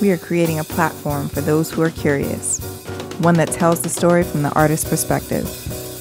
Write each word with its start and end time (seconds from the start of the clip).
we 0.00 0.10
are 0.10 0.16
creating 0.16 0.58
a 0.58 0.64
platform 0.64 1.28
for 1.28 1.42
those 1.42 1.70
who 1.70 1.82
are 1.82 1.90
curious, 1.90 2.58
one 3.18 3.34
that 3.34 3.48
tells 3.48 3.82
the 3.82 3.88
story 3.88 4.22
from 4.22 4.42
the 4.42 4.52
artist's 4.54 4.88
perspective, 4.88 5.44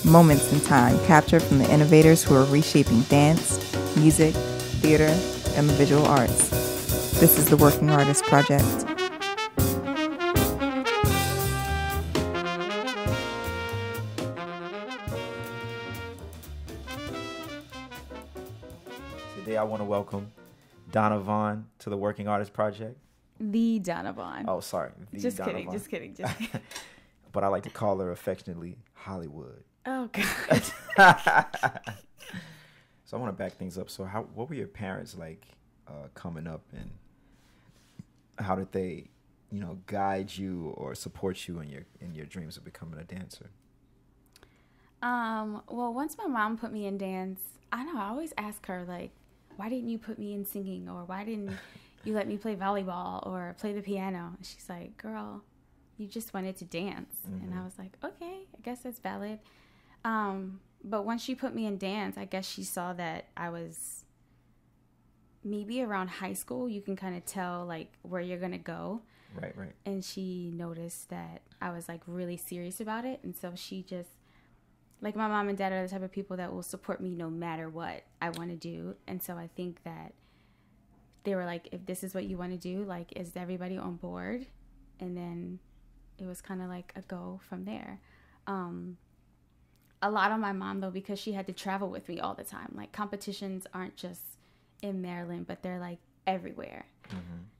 moments 0.06 0.54
in 0.54 0.61
time 0.61 0.98
captured 1.06 1.43
from 1.43 1.59
the 1.59 1.70
innovators 1.70 2.24
who 2.24 2.33
are 2.33 2.46
reshaping 2.46 3.01
dance, 3.04 3.58
music, 3.98 4.33
theater, 4.82 5.09
and 5.56 5.70
the 5.70 5.74
visual 5.74 6.06
arts. 6.06 6.50
This 7.20 7.38
is 7.38 7.48
the 7.48 7.58
Working 7.58 7.90
Artist 7.90 8.23
Project. 8.23 8.63
Today, 19.36 19.57
I 19.57 19.63
want 19.63 19.81
to 19.81 19.86
welcome 19.86 20.31
Donna 20.89 21.20
Vaughn 21.20 21.66
to 21.79 21.89
the 21.89 21.97
Working 21.97 22.29
Artist 22.29 22.54
Project. 22.54 22.97
The 23.39 23.79
Donovan. 23.79 24.45
Oh, 24.47 24.59
sorry. 24.59 24.91
just 25.17 25.41
kidding, 25.41 25.71
just 25.71 25.89
kidding, 25.89 26.13
just 26.13 26.38
kidding. 26.39 26.61
but 27.31 27.43
I 27.43 27.47
like 27.47 27.63
to 27.63 27.70
call 27.70 27.99
her 27.99 28.11
affectionately 28.11 28.77
Hollywood. 28.93 29.63
oh 29.85 30.09
god. 30.97 31.81
So 33.09 33.17
I 33.17 33.20
want 33.20 33.35
to 33.35 33.44
back 33.44 33.53
things 33.53 33.75
up. 33.75 33.89
So, 33.89 34.03
how 34.03 34.21
what 34.35 34.49
were 34.49 34.53
your 34.55 34.67
parents 34.67 35.17
like 35.17 35.44
uh, 35.88 36.09
coming 36.13 36.45
up, 36.45 36.61
and 36.77 36.91
how 38.38 38.53
did 38.53 38.71
they, 38.71 39.05
you 39.52 39.59
know, 39.59 39.80
guide 39.88 40.38
you 40.38 40.75
or 40.77 40.94
support 40.94 41.47
you 41.47 41.59
in 41.59 41.69
your 41.69 41.85
in 42.02 42.13
your 42.13 42.27
dreams 42.27 42.55
of 42.55 42.63
becoming 42.63 42.99
a 42.99 43.03
dancer? 43.03 43.49
Um, 45.02 45.63
well, 45.67 45.91
once 45.91 46.19
my 46.19 46.27
mom 46.27 46.55
put 46.55 46.71
me 46.71 46.85
in 46.85 46.99
dance, 46.99 47.39
I 47.71 47.83
know 47.83 47.97
I 47.97 48.09
always 48.09 48.31
ask 48.38 48.63
her 48.67 48.85
like, 48.88 49.09
why 49.55 49.69
didn't 49.69 49.89
you 49.89 49.97
put 49.97 50.19
me 50.19 50.35
in 50.35 50.45
singing 50.45 50.88
or 50.88 51.03
why 51.03 51.23
didn't 51.23 51.58
you 52.03 52.13
let 52.13 52.27
me 52.27 52.38
play 52.38 52.55
volleyball 52.55 53.26
or 53.26 53.55
play 53.59 53.73
the 53.73 53.81
piano? 53.81 54.34
And 54.38 54.45
she's 54.45 54.70
like, 54.70 54.98
girl, 54.98 55.44
you 55.98 56.08
just 56.08 56.34
wanted 56.34 56.55
to 56.58 56.66
dance. 56.66 57.14
And 57.25 57.53
I 57.53 57.64
was 57.64 57.78
like, 57.78 57.97
okay, 58.03 58.47
I 58.58 58.61
guess 58.64 58.81
that's 58.81 59.00
valid. 59.00 59.39
Um, 60.05 60.61
but 60.83 61.05
once 61.05 61.22
she 61.22 61.36
put 61.36 61.53
me 61.53 61.66
in 61.66 61.77
dance, 61.77 62.17
I 62.17 62.25
guess 62.25 62.47
she 62.47 62.64
saw 62.64 62.94
that 62.94 63.25
I 63.36 63.50
was 63.50 64.05
maybe 65.44 65.81
around 65.81 66.08
high 66.08 66.33
school, 66.33 66.70
you 66.70 66.81
can 66.81 66.95
kind 66.95 67.16
of 67.16 67.25
tell 67.25 67.66
like 67.66 67.92
where 68.02 68.22
you're 68.22 68.39
going 68.39 68.52
to 68.52 68.58
go. 68.58 69.02
Right, 69.39 69.55
right. 69.55 69.73
and 69.86 70.03
she 70.03 70.52
noticed 70.55 71.09
that 71.09 71.44
I 71.61 71.70
was 71.70 71.88
like 71.88 72.02
really 72.08 72.36
serious 72.36 72.81
about 72.81 73.05
it, 73.05 73.20
and 73.22 73.36
so 73.36 73.53
she 73.53 73.83
just 73.83 74.09
like 75.02 75.16
my 75.16 75.27
mom 75.27 75.50
and 75.50 75.58
dad 75.58 75.72
are 75.72 75.83
the 75.83 75.88
type 75.88 76.02
of 76.02 76.11
people 76.11 76.38
that 76.38 76.52
will 76.52 76.64
support 76.64 77.00
me 77.00 77.14
no 77.14 77.30
matter 77.30 77.70
what 77.70 78.05
I 78.20 78.31
want 78.31 78.50
to 78.50 78.55
do, 78.55 78.95
and 79.08 79.22
so 79.22 79.36
I 79.36 79.47
think 79.55 79.83
that 79.83 80.14
they 81.23 81.36
were 81.36 81.45
like, 81.45 81.70
if 81.72 81.86
this 81.86 82.03
is 82.03 82.14
what 82.14 82.25
you 82.25 82.38
want 82.38 82.52
to 82.52 82.58
do, 82.58 82.84
like, 82.84 83.12
is 83.16 83.34
everybody 83.36 83.78
on 83.78 83.95
board? 83.95 84.45
And 85.00 85.16
then 85.16 85.59
it 86.17 86.26
was 86.26 86.42
kind 86.42 86.61
of 86.61 86.70
like 86.70 86.94
a 86.95 87.02
go 87.02 87.39
from 87.48 87.66
there. 87.66 88.00
Um, 88.48 88.98
a 90.02 90.09
lot 90.09 90.31
on 90.31 90.39
my 90.39 90.52
mom 90.52 90.80
though 90.80 90.92
because 90.92 91.20
she 91.20 91.34
had 91.34 91.45
to 91.48 91.53
travel 91.53 91.89
with 91.89 92.08
me 92.08 92.20
all 92.20 92.34
the 92.34 92.44
time. 92.44 92.73
Like 92.73 92.92
competitions 92.92 93.67
aren't 93.73 93.95
just 93.95 94.22
in 94.81 95.02
Maryland, 95.02 95.48
but 95.48 95.61
they're 95.61 95.80
like 95.80 96.00
everywhere. 96.28 96.86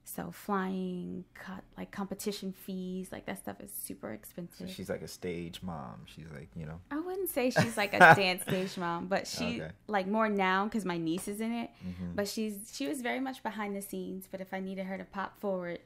So 0.04 0.32
flying, 0.32 1.24
co- 1.34 1.62
like 1.78 1.90
competition 1.92 2.52
fees, 2.52 3.10
like 3.12 3.26
that 3.26 3.38
stuff 3.38 3.60
is 3.60 3.70
super 3.72 4.08
So 4.08 4.14
expensive. 4.14 4.70
she's 4.70 4.90
like 4.90 5.02
a 5.02 5.08
stage 5.08 5.62
mom. 5.62 6.02
She's 6.06 6.26
like, 6.34 6.48
you 6.56 6.66
know, 6.66 6.80
I 6.90 6.98
wouldn't 6.98 7.28
say 7.28 7.50
she's 7.50 7.76
like 7.76 7.94
a 7.94 7.98
dance 8.16 8.42
stage 8.42 8.76
mom, 8.76 9.06
but 9.06 9.26
she 9.28 9.60
Okay. 9.62 9.70
like 9.86 10.08
more 10.08 10.28
now 10.28 10.64
because 10.64 10.84
my 10.84 10.98
niece 10.98 11.28
is 11.28 11.40
in 11.40 11.52
it. 11.52 11.70
Mhm. 11.86 12.16
But 12.16 12.26
she's 12.26 12.72
she 12.74 12.88
was 12.88 13.02
very 13.02 13.20
much 13.20 13.42
behind 13.44 13.76
the 13.76 13.82
scenes. 13.82 14.26
But 14.30 14.40
if 14.40 14.52
I 14.52 14.58
needed 14.58 14.86
her 14.86 14.98
to 14.98 15.04
pop 15.04 15.38
forward, 15.40 15.78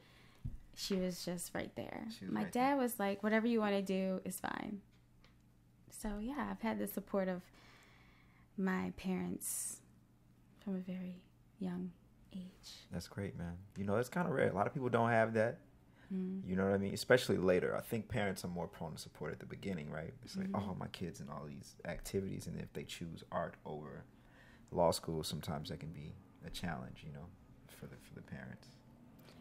she 0.74 0.96
was 0.96 1.22
just 1.24 1.54
right 1.54 1.74
there. 1.76 2.06
My 2.22 2.44
right 2.44 2.52
dad 2.52 2.78
was 2.78 2.98
like, 2.98 3.22
"Whatever 3.22 3.46
you 3.46 3.60
want 3.60 3.74
to 3.74 3.82
do 3.82 4.20
is 4.24 4.40
fine." 4.40 4.80
So 5.90 6.18
yeah, 6.20 6.48
I've 6.50 6.62
had 6.62 6.78
the 6.78 6.86
support 6.86 7.28
of 7.28 7.42
my 8.56 8.92
parents 8.96 9.80
from 10.62 10.76
a 10.76 10.80
very 10.80 11.20
young 11.58 11.90
age. 12.34 12.70
that's 12.92 13.08
great, 13.08 13.36
man. 13.38 13.56
You 13.76 13.84
know, 13.84 13.96
it's 13.96 14.08
kind 14.08 14.26
of 14.28 14.34
rare. 14.34 14.50
A 14.50 14.54
lot 14.54 14.66
of 14.66 14.74
people 14.74 14.88
don't 14.88 15.10
have 15.10 15.34
that. 15.34 15.58
Mm. 16.12 16.42
You 16.46 16.54
know 16.56 16.64
what 16.64 16.74
I 16.74 16.78
mean? 16.78 16.92
Especially 16.94 17.36
later. 17.38 17.74
I 17.76 17.80
think 17.80 18.08
parents 18.08 18.44
are 18.44 18.48
more 18.48 18.68
prone 18.68 18.92
to 18.92 18.98
support 18.98 19.32
at 19.32 19.40
the 19.40 19.46
beginning, 19.46 19.90
right? 19.90 20.12
It's 20.24 20.36
like, 20.36 20.48
Mhm. 20.48 20.62
oh, 20.70 20.74
my 20.78 20.88
kids 20.88 21.20
and 21.20 21.30
all 21.30 21.44
these 21.46 21.76
activities, 21.86 22.46
and 22.46 22.60
if 22.60 22.72
they 22.72 22.84
choose 22.84 23.24
art 23.32 23.54
over 23.64 24.04
law 24.70 24.90
school, 24.90 25.22
sometimes 25.22 25.68
that 25.70 25.80
can 25.80 25.92
be 25.92 26.14
a 26.46 26.50
challenge, 26.50 27.04
you 27.06 27.12
know, 27.12 27.26
for 27.68 27.86
the 27.86 27.96
for 27.96 28.14
the 28.14 28.22
parents. 28.22 28.68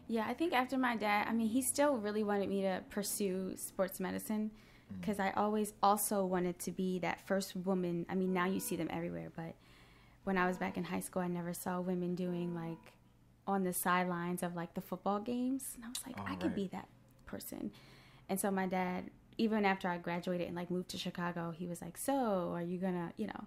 Yeah, 0.06 0.26
I 0.26 0.34
think 0.34 0.52
after 0.52 0.76
my 0.78 0.96
dad, 0.96 1.26
I 1.28 1.32
mean, 1.32 1.48
he 1.48 1.62
still 1.62 1.96
really 1.96 2.22
wanted 2.22 2.48
me 2.48 2.62
to 2.62 2.82
pursue 2.90 3.56
sports 3.56 4.00
medicine 4.00 4.50
because 5.00 5.18
I 5.18 5.30
always 5.32 5.72
also 5.82 6.24
wanted 6.26 6.58
to 6.60 6.70
be 6.72 6.98
that 7.00 7.20
first 7.26 7.56
woman. 7.56 8.04
I 8.08 8.14
mean, 8.14 8.32
now 8.32 8.44
you 8.46 8.60
see 8.60 8.76
them 8.76 8.88
everywhere, 8.90 9.30
but 9.34 9.54
when 10.24 10.36
I 10.38 10.46
was 10.46 10.56
back 10.56 10.76
in 10.76 10.84
high 10.84 11.00
school, 11.00 11.22
I 11.22 11.28
never 11.28 11.54
saw 11.54 11.80
women 11.80 12.14
doing 12.14 12.54
like 12.54 12.92
on 13.46 13.64
the 13.64 13.72
sidelines 13.72 14.42
of 14.42 14.56
like 14.56 14.74
the 14.74 14.80
football 14.80 15.20
games. 15.20 15.72
And 15.76 15.84
I 15.84 15.88
was 15.88 16.00
like, 16.06 16.16
Oh, 16.18 16.24
I 16.26 16.34
could 16.36 16.54
be 16.54 16.68
that 16.68 16.88
person. 17.26 17.70
And 18.28 18.40
so 18.40 18.50
my 18.50 18.66
dad, 18.66 19.10
even 19.36 19.64
after 19.64 19.88
I 19.88 19.98
graduated 19.98 20.46
and 20.46 20.56
like 20.56 20.70
moved 20.70 20.88
to 20.90 20.98
Chicago, 20.98 21.52
he 21.56 21.66
was 21.66 21.82
like, 21.82 21.96
So 21.98 22.52
are 22.54 22.62
you 22.62 22.78
gonna, 22.78 23.12
you 23.16 23.26
know, 23.26 23.44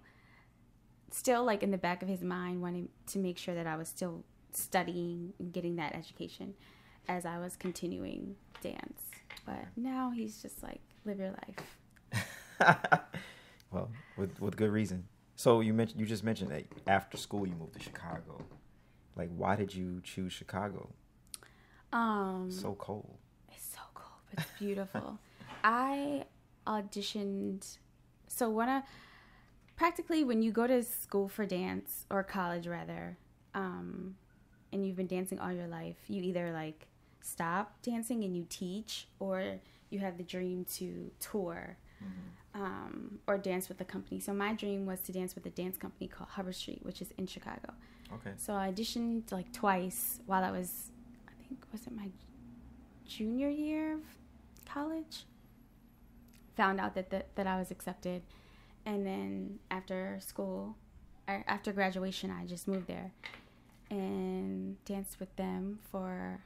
still 1.10 1.44
like 1.44 1.62
in 1.62 1.70
the 1.70 1.78
back 1.78 2.02
of 2.02 2.08
his 2.08 2.22
mind 2.22 2.62
wanting 2.62 2.88
to 3.08 3.18
make 3.18 3.38
sure 3.38 3.54
that 3.54 3.66
I 3.66 3.76
was 3.76 3.88
still 3.88 4.24
studying 4.52 5.32
and 5.38 5.52
getting 5.52 5.76
that 5.76 5.94
education 5.94 6.54
as 7.08 7.26
I 7.26 7.38
was 7.38 7.56
continuing 7.56 8.36
dance. 8.60 9.02
But 9.44 9.64
now 9.76 10.10
he's 10.10 10.42
just 10.42 10.62
like, 10.62 10.80
live 11.04 11.18
your 11.18 11.30
life. 11.30 12.20
well, 13.72 13.90
with 14.16 14.40
with 14.40 14.56
good 14.56 14.70
reason. 14.70 15.06
So 15.38 15.60
you 15.60 15.72
mentioned 15.72 16.00
you 16.00 16.06
just 16.06 16.24
mentioned 16.24 16.50
that 16.50 16.64
after 16.88 17.16
school 17.16 17.46
you 17.46 17.54
moved 17.54 17.74
to 17.74 17.78
Chicago. 17.78 18.42
Like, 19.14 19.30
why 19.36 19.54
did 19.54 19.72
you 19.72 20.00
choose 20.02 20.32
Chicago? 20.32 20.88
Um, 21.92 22.50
So 22.50 22.74
cold. 22.74 23.16
It's 23.48 23.64
so 23.64 23.78
cold, 23.94 24.20
but 24.34 24.42
it's 24.42 24.58
beautiful. 24.58 25.20
I 25.64 26.24
auditioned. 26.66 27.78
So 28.26 28.50
when 28.50 28.68
I 28.68 28.82
practically 29.76 30.24
when 30.24 30.42
you 30.42 30.50
go 30.50 30.66
to 30.66 30.82
school 30.82 31.28
for 31.28 31.46
dance 31.46 32.04
or 32.10 32.24
college 32.24 32.66
rather, 32.66 33.16
um, 33.54 34.16
and 34.72 34.84
you've 34.84 34.96
been 34.96 35.06
dancing 35.06 35.38
all 35.38 35.52
your 35.52 35.68
life, 35.68 35.98
you 36.08 36.20
either 36.20 36.50
like 36.50 36.88
stop 37.20 37.80
dancing 37.82 38.24
and 38.24 38.36
you 38.36 38.44
teach, 38.48 39.06
or 39.20 39.60
you 39.90 40.00
have 40.00 40.16
the 40.18 40.24
dream 40.24 40.64
to 40.78 41.12
tour. 41.20 41.76
Um, 42.60 43.20
or 43.28 43.38
dance 43.38 43.68
with 43.68 43.80
a 43.80 43.84
company. 43.84 44.18
So 44.18 44.32
my 44.32 44.52
dream 44.52 44.84
was 44.84 44.98
to 45.02 45.12
dance 45.12 45.36
with 45.36 45.46
a 45.46 45.50
dance 45.50 45.76
company 45.78 46.08
called 46.08 46.30
Hubbard 46.30 46.56
Street, 46.56 46.80
which 46.82 47.00
is 47.00 47.12
in 47.16 47.28
Chicago. 47.28 47.72
Okay. 48.14 48.32
So 48.36 48.52
I 48.54 48.72
auditioned 48.72 49.30
like 49.30 49.52
twice 49.52 50.18
while 50.26 50.42
I 50.42 50.50
was, 50.50 50.90
I 51.28 51.32
think, 51.46 51.60
was 51.70 51.86
it 51.86 51.94
my 51.94 52.08
junior 53.06 53.48
year 53.48 53.94
of 53.94 54.00
college? 54.66 55.24
Found 56.56 56.80
out 56.80 56.96
that, 56.96 57.10
that, 57.10 57.36
that 57.36 57.46
I 57.46 57.60
was 57.60 57.70
accepted. 57.70 58.22
And 58.84 59.06
then 59.06 59.60
after 59.70 60.18
school, 60.20 60.74
or 61.28 61.44
after 61.46 61.72
graduation, 61.72 62.32
I 62.32 62.44
just 62.44 62.66
moved 62.66 62.88
there 62.88 63.12
and 63.88 64.82
danced 64.84 65.20
with 65.20 65.34
them 65.36 65.78
for, 65.92 66.40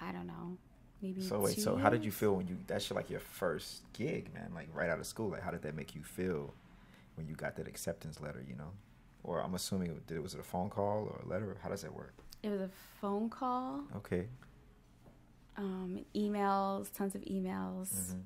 I 0.00 0.10
don't 0.10 0.26
know, 0.26 0.56
maybe 1.02 1.20
So 1.22 1.40
wait, 1.40 1.58
so 1.58 1.76
how 1.76 1.90
did 1.90 2.04
you 2.04 2.10
feel 2.12 2.34
when 2.36 2.46
you 2.48 2.56
that's 2.66 2.90
like 2.90 3.10
your 3.10 3.20
first 3.20 3.82
gig, 3.92 4.32
man? 4.34 4.50
Like 4.54 4.68
right 4.74 4.90
out 4.90 4.98
of 4.98 5.06
school. 5.06 5.28
Like 5.30 5.42
how 5.42 5.50
did 5.50 5.62
that 5.62 5.74
make 5.74 5.94
you 5.94 6.02
feel 6.02 6.54
when 7.16 7.26
you 7.26 7.34
got 7.34 7.56
that 7.56 7.68
acceptance 7.68 8.20
letter, 8.20 8.44
you 8.48 8.56
know? 8.56 8.72
Or 9.22 9.42
I'm 9.42 9.54
assuming 9.54 9.90
it, 9.90 10.06
did 10.06 10.16
it 10.16 10.22
was 10.22 10.34
it 10.34 10.40
a 10.40 10.44
phone 10.44 10.70
call 10.70 11.08
or 11.10 11.20
a 11.24 11.28
letter? 11.28 11.56
How 11.62 11.68
does 11.68 11.82
that 11.82 11.94
work? 11.94 12.14
It 12.42 12.48
was 12.48 12.60
a 12.62 12.70
phone 13.00 13.28
call, 13.28 13.82
Okay. 13.96 14.26
um, 15.56 16.00
emails, 16.14 16.92
tons 16.92 17.14
of 17.14 17.22
emails. 17.22 17.90
Mhm. 18.12 18.22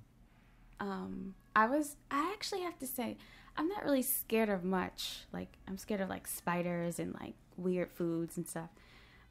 um 0.80 1.34
i 1.54 1.66
was 1.66 1.96
i 2.10 2.32
actually 2.32 2.60
have 2.60 2.76
to 2.76 2.86
say 2.86 3.16
i'm 3.56 3.68
not 3.68 3.84
really 3.84 4.02
scared 4.02 4.48
of 4.48 4.64
much 4.64 5.24
like 5.32 5.56
i'm 5.68 5.78
scared 5.78 6.00
of 6.00 6.08
like 6.08 6.26
spiders 6.26 6.98
and 6.98 7.14
like 7.20 7.34
weird 7.56 7.88
foods 7.92 8.36
and 8.36 8.48
stuff 8.48 8.70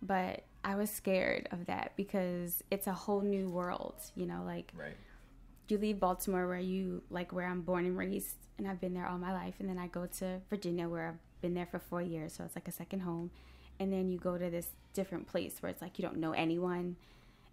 but 0.01 0.44
i 0.63 0.75
was 0.75 0.89
scared 0.89 1.48
of 1.51 1.65
that 1.65 1.92
because 1.95 2.63
it's 2.71 2.88
a 2.88 2.94
whole 2.94 3.21
new 3.21 3.50
world 3.50 3.95
you 4.15 4.25
know 4.25 4.44
like 4.45 4.71
Right. 4.75 4.95
you 5.68 5.77
leave 5.77 6.00
baltimore 6.00 6.48
where 6.48 6.60
you 6.60 7.04
like 7.10 7.31
where 7.33 7.48
i'm 7.48 7.62
born 7.62 7.86
and 7.86 7.98
raised 7.98 8.36
and 8.57 8.68
i've 8.68 8.80
been 8.81 8.94
there 8.94 9.07
all 9.07 9.18
my 9.18 9.33
life 9.33 9.56
and 9.60 9.68
then 9.69 9.77
i 9.77 9.88
go 9.88 10.06
to 10.19 10.39
virginia 10.50 10.88
where 10.88 11.07
i've 11.10 11.42
been 11.42 11.54
there 11.54 11.65
for 11.65 11.80
four 11.80 12.01
years 12.01 12.33
so 12.33 12.44
it's 12.44 12.56
like 12.56 12.68
a 12.68 12.71
second 12.71 13.01
home 13.01 13.30
and 13.80 13.92
then 13.92 14.10
you 14.10 14.18
go 14.18 14.38
to 14.38 14.50
this 14.50 14.68
different 14.94 15.27
place 15.27 15.57
where 15.62 15.69
it's 15.69 15.81
like 15.81 15.98
you 16.00 16.04
don't 16.04 16.18
know 16.18 16.31
anyone 16.31 16.95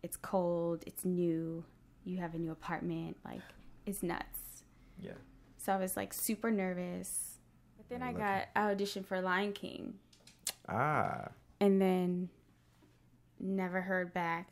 it's 0.02 0.16
cold 0.16 0.82
it's 0.86 1.04
new 1.04 1.64
you 2.04 2.18
have 2.18 2.34
a 2.34 2.38
new 2.38 2.50
apartment 2.52 3.16
like 3.24 3.40
it's 3.86 4.02
nuts 4.02 4.62
Yeah. 5.00 5.12
so 5.58 5.72
i 5.72 5.76
was 5.76 5.96
like 5.96 6.12
super 6.12 6.50
nervous 6.50 7.38
but 7.76 7.88
then 7.88 8.02
i 8.02 8.12
got 8.12 8.48
i 8.54 8.72
auditioned 8.74 9.06
for 9.06 9.20
lion 9.20 9.52
king 9.52 9.94
Ah. 10.68 11.28
and 11.60 11.80
then 11.80 12.28
never 13.40 13.80
heard 13.82 14.12
back 14.12 14.50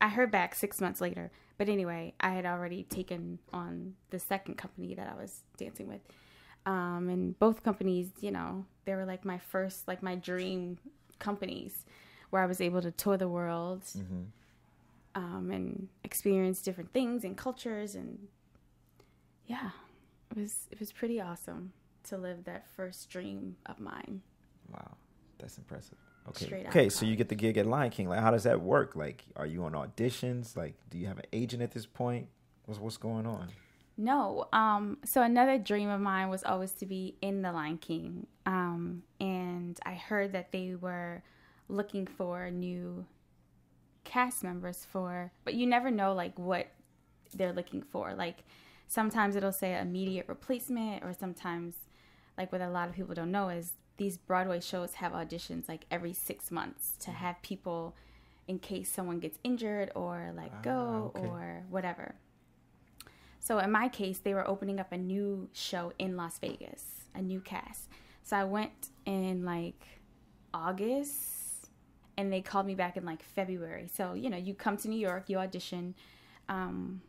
I 0.00 0.08
heard 0.08 0.30
back 0.30 0.54
six 0.54 0.80
months 0.80 1.00
later. 1.00 1.30
But 1.56 1.68
anyway, 1.68 2.14
I 2.20 2.30
had 2.30 2.46
already 2.46 2.84
taken 2.84 3.38
on 3.52 3.94
the 4.10 4.18
second 4.18 4.56
company 4.56 4.94
that 4.94 5.08
I 5.08 5.20
was 5.20 5.42
dancing 5.56 5.88
with. 5.88 6.00
Um, 6.66 7.08
and 7.08 7.38
both 7.38 7.62
companies, 7.62 8.10
you 8.20 8.30
know, 8.30 8.64
they 8.84 8.94
were 8.94 9.04
like 9.06 9.24
my 9.24 9.38
first, 9.38 9.88
like 9.88 10.02
my 10.02 10.14
dream 10.14 10.78
companies 11.18 11.84
where 12.30 12.42
I 12.42 12.46
was 12.46 12.60
able 12.60 12.82
to 12.82 12.90
tour 12.90 13.16
the 13.16 13.28
world 13.28 13.82
Mm-hmm. 13.96 14.22
um, 15.14 15.50
and 15.50 15.88
experience 16.04 16.60
different 16.62 16.92
things 16.92 17.24
and 17.24 17.36
cultures. 17.36 17.94
And 17.94 18.28
yeah, 19.46 19.70
it 20.30 20.36
was, 20.38 20.66
it 20.70 20.78
was 20.78 20.92
pretty 20.92 21.20
awesome 21.20 21.72
to 22.04 22.18
live 22.18 22.44
that 22.44 22.66
first 22.76 23.08
dream 23.10 23.56
of 23.66 23.80
mine. 23.80 24.22
Wow, 24.70 24.96
that's 25.38 25.58
impressive. 25.58 25.98
Okay, 26.28 26.64
okay. 26.68 26.88
So 26.88 27.06
you 27.06 27.16
get 27.16 27.28
the 27.28 27.34
gig 27.34 27.56
at 27.56 27.66
Lion 27.66 27.90
King. 27.90 28.08
Like, 28.08 28.20
how 28.20 28.30
does 28.30 28.44
that 28.44 28.60
work? 28.60 28.96
Like, 28.96 29.24
are 29.36 29.46
you 29.46 29.64
on 29.64 29.72
auditions? 29.72 30.56
Like, 30.56 30.74
do 30.90 30.98
you 30.98 31.06
have 31.06 31.18
an 31.18 31.26
agent 31.32 31.62
at 31.62 31.72
this 31.72 31.86
point? 31.86 32.28
What's 32.66 32.80
what's 32.80 32.96
going 32.96 33.26
on? 33.26 33.48
No. 33.96 34.46
Um, 34.52 34.98
so 35.04 35.22
another 35.22 35.58
dream 35.58 35.88
of 35.88 36.00
mine 36.00 36.28
was 36.28 36.44
always 36.44 36.72
to 36.72 36.86
be 36.86 37.16
in 37.20 37.42
The 37.42 37.50
Lion 37.50 37.78
King. 37.78 38.26
Um, 38.46 39.02
and 39.20 39.78
I 39.84 39.94
heard 39.94 40.32
that 40.32 40.52
they 40.52 40.74
were 40.80 41.22
looking 41.68 42.06
for 42.06 42.50
new 42.50 43.04
cast 44.04 44.42
members 44.42 44.86
for, 44.90 45.32
but 45.44 45.54
you 45.54 45.66
never 45.66 45.90
know 45.90 46.14
like 46.14 46.38
what 46.38 46.68
they're 47.34 47.52
looking 47.52 47.82
for. 47.82 48.14
Like 48.14 48.44
sometimes 48.86 49.36
it'll 49.36 49.52
say 49.52 49.78
immediate 49.78 50.26
replacement, 50.28 51.02
or 51.02 51.12
sometimes 51.12 51.74
like 52.38 52.52
what 52.52 52.60
a 52.60 52.70
lot 52.70 52.88
of 52.88 52.94
people 52.94 53.14
don't 53.14 53.32
know 53.32 53.48
is 53.48 53.72
these 53.98 54.16
Broadway 54.16 54.60
shows 54.60 54.94
have 54.94 55.12
auditions 55.12 55.68
like 55.68 55.84
every 55.90 56.12
six 56.14 56.50
months 56.50 56.94
to 57.00 57.10
have 57.10 57.40
people 57.42 57.94
in 58.46 58.58
case 58.58 58.90
someone 58.90 59.18
gets 59.20 59.38
injured 59.44 59.90
or 59.94 60.32
let 60.34 60.50
Ah, 60.54 60.60
go 60.62 61.12
okay. 61.14 61.26
or 61.26 61.64
whatever. 61.68 62.14
So 63.40 63.58
in 63.58 63.70
my 63.70 63.88
case, 63.88 64.18
they 64.18 64.34
were 64.34 64.48
opening 64.48 64.80
up 64.80 64.90
a 64.92 64.96
new 64.98 65.48
show 65.52 65.92
in 65.98 66.16
Las 66.16 66.38
Vegas, 66.38 66.82
a 67.14 67.20
new 67.22 67.40
cast. 67.40 67.88
So 68.22 68.36
I 68.36 68.44
went 68.44 68.88
in 69.06 69.44
like 69.44 69.82
August, 70.54 71.68
and 72.16 72.32
they 72.32 72.40
called 72.40 72.66
me 72.66 72.74
back 72.74 72.96
in 72.96 73.04
like 73.04 73.22
February. 73.22 73.88
So 73.94 74.14
you 74.14 74.30
know, 74.30 74.36
you 74.36 74.54
come 74.54 74.76
to 74.78 74.88
New 74.88 74.98
York, 74.98 75.24
you 75.28 75.38
audition. 75.38 75.94
Um, 76.48 77.02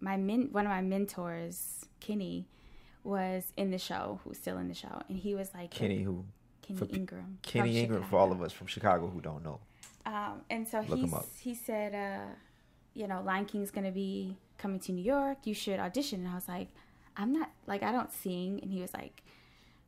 my 0.00 0.16
men, 0.16 0.48
one 0.52 0.66
of 0.66 0.70
my 0.70 0.82
mentors, 0.82 1.84
Kenny, 2.00 2.46
was 3.06 3.52
in 3.56 3.70
the 3.70 3.78
show. 3.78 4.20
Who's 4.24 4.38
still 4.38 4.58
in 4.58 4.68
the 4.68 4.74
show, 4.74 5.02
and 5.08 5.18
he 5.18 5.34
was 5.34 5.50
like 5.54 5.70
Kenny, 5.70 6.02
who? 6.02 6.24
Kenny 6.62 6.78
for 6.78 6.86
Ingram. 6.94 7.38
Kenny 7.42 7.78
Ingram 7.78 8.04
for 8.04 8.18
all 8.18 8.32
of 8.32 8.42
us 8.42 8.52
from 8.52 8.66
Chicago 8.66 9.08
who 9.08 9.20
don't 9.20 9.44
know. 9.44 9.60
Um, 10.04 10.42
and 10.50 10.66
so 10.66 10.84
Look 10.88 10.98
he 10.98 11.10
he 11.40 11.54
said, 11.54 11.94
uh, 11.94 12.34
you 12.94 13.06
know, 13.06 13.22
Lion 13.22 13.44
King's 13.44 13.70
gonna 13.70 13.92
be 13.92 14.36
coming 14.58 14.80
to 14.80 14.92
New 14.92 15.04
York. 15.04 15.38
You 15.44 15.54
should 15.54 15.78
audition. 15.78 16.20
And 16.20 16.28
I 16.28 16.34
was 16.34 16.48
like, 16.48 16.68
I'm 17.16 17.32
not 17.32 17.50
like 17.66 17.82
I 17.82 17.92
don't 17.92 18.12
sing. 18.12 18.60
And 18.62 18.72
he 18.72 18.80
was 18.80 18.92
like, 18.92 19.22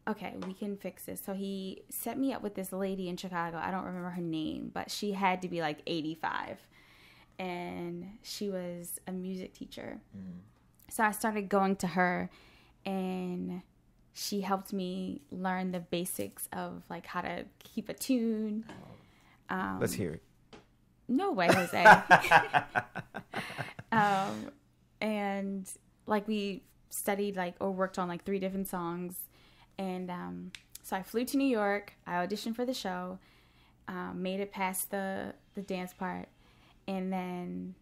okay, 0.08 0.34
we 0.46 0.54
can 0.54 0.76
fix 0.76 1.04
this. 1.04 1.20
So 1.24 1.34
he 1.34 1.82
set 1.90 2.18
me 2.18 2.32
up 2.32 2.42
with 2.42 2.54
this 2.54 2.72
lady 2.72 3.08
in 3.08 3.16
Chicago. 3.16 3.58
I 3.58 3.70
don't 3.70 3.84
remember 3.84 4.10
her 4.10 4.22
name, 4.22 4.70
but 4.72 4.90
she 4.90 5.12
had 5.12 5.42
to 5.42 5.48
be 5.48 5.60
like 5.60 5.80
85, 5.86 6.58
and 7.38 8.18
she 8.22 8.48
was 8.48 9.00
a 9.06 9.12
music 9.12 9.52
teacher. 9.52 10.00
So 10.90 11.04
I 11.04 11.12
started 11.12 11.48
going 11.50 11.76
to 11.76 11.88
her, 11.88 12.30
and 12.88 13.60
she 14.14 14.40
helped 14.40 14.72
me 14.72 15.20
learn 15.30 15.72
the 15.72 15.78
basics 15.78 16.48
of 16.52 16.82
like 16.88 17.06
how 17.06 17.20
to 17.20 17.44
keep 17.58 17.90
a 17.90 17.94
tune. 17.94 18.64
Um, 19.50 19.78
Let's 19.78 19.92
hear 19.92 20.14
it. 20.14 20.22
no 21.06 21.32
way, 21.32 21.48
Jose. 21.48 21.84
um, 23.92 24.50
and 25.02 25.70
like 26.06 26.26
we 26.26 26.62
studied 26.88 27.36
like 27.36 27.56
or 27.60 27.70
worked 27.70 27.98
on 27.98 28.08
like 28.08 28.24
three 28.24 28.38
different 28.38 28.68
songs, 28.68 29.16
and 29.78 30.10
um, 30.10 30.52
so 30.82 30.96
I 30.96 31.02
flew 31.02 31.26
to 31.26 31.36
New 31.36 31.46
York. 31.46 31.92
I 32.06 32.26
auditioned 32.26 32.56
for 32.56 32.64
the 32.64 32.74
show, 32.74 33.18
um, 33.86 34.22
made 34.22 34.40
it 34.40 34.50
past 34.50 34.90
the 34.90 35.34
the 35.54 35.62
dance 35.62 35.92
part, 35.92 36.28
and 36.86 37.12
then 37.12 37.74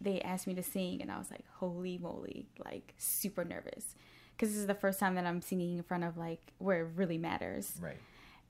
they 0.00 0.20
asked 0.20 0.46
me 0.46 0.54
to 0.54 0.62
sing, 0.62 1.02
and 1.02 1.10
I 1.10 1.18
was 1.18 1.30
like, 1.30 1.44
holy 1.56 1.98
moly, 1.98 2.46
like 2.64 2.94
super 2.98 3.44
nervous. 3.44 3.96
Because 4.38 4.50
this 4.54 4.58
is 4.60 4.68
the 4.68 4.74
first 4.74 5.00
time 5.00 5.16
that 5.16 5.26
I'm 5.26 5.42
singing 5.42 5.76
in 5.76 5.82
front 5.82 6.04
of 6.04 6.16
like 6.16 6.40
where 6.58 6.82
it 6.82 6.90
really 6.94 7.18
matters 7.18 7.72
Right. 7.80 7.96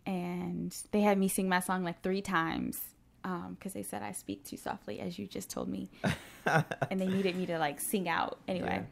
and 0.07 0.77
they 0.93 1.01
had 1.01 1.17
me 1.19 1.29
sing 1.29 1.49
my 1.49 1.61
song 1.61 1.83
like 1.83 2.03
three 2.03 2.21
times 2.21 2.81
um, 3.25 3.57
because 3.59 3.73
they 3.73 3.83
said 3.83 4.03
I 4.03 4.13
speak 4.13 4.45
too 4.45 4.57
softly, 4.59 5.01
as 5.01 5.19
you 5.19 5.27
just 5.27 5.51
told 5.51 5.69
me, 5.69 5.89
and 6.47 7.01
they 7.01 7.07
needed 7.07 7.37
me 7.37 7.47
to 7.47 7.59
like 7.59 7.81
sing 7.81 8.09
out 8.09 8.39
anyway. 8.47 8.85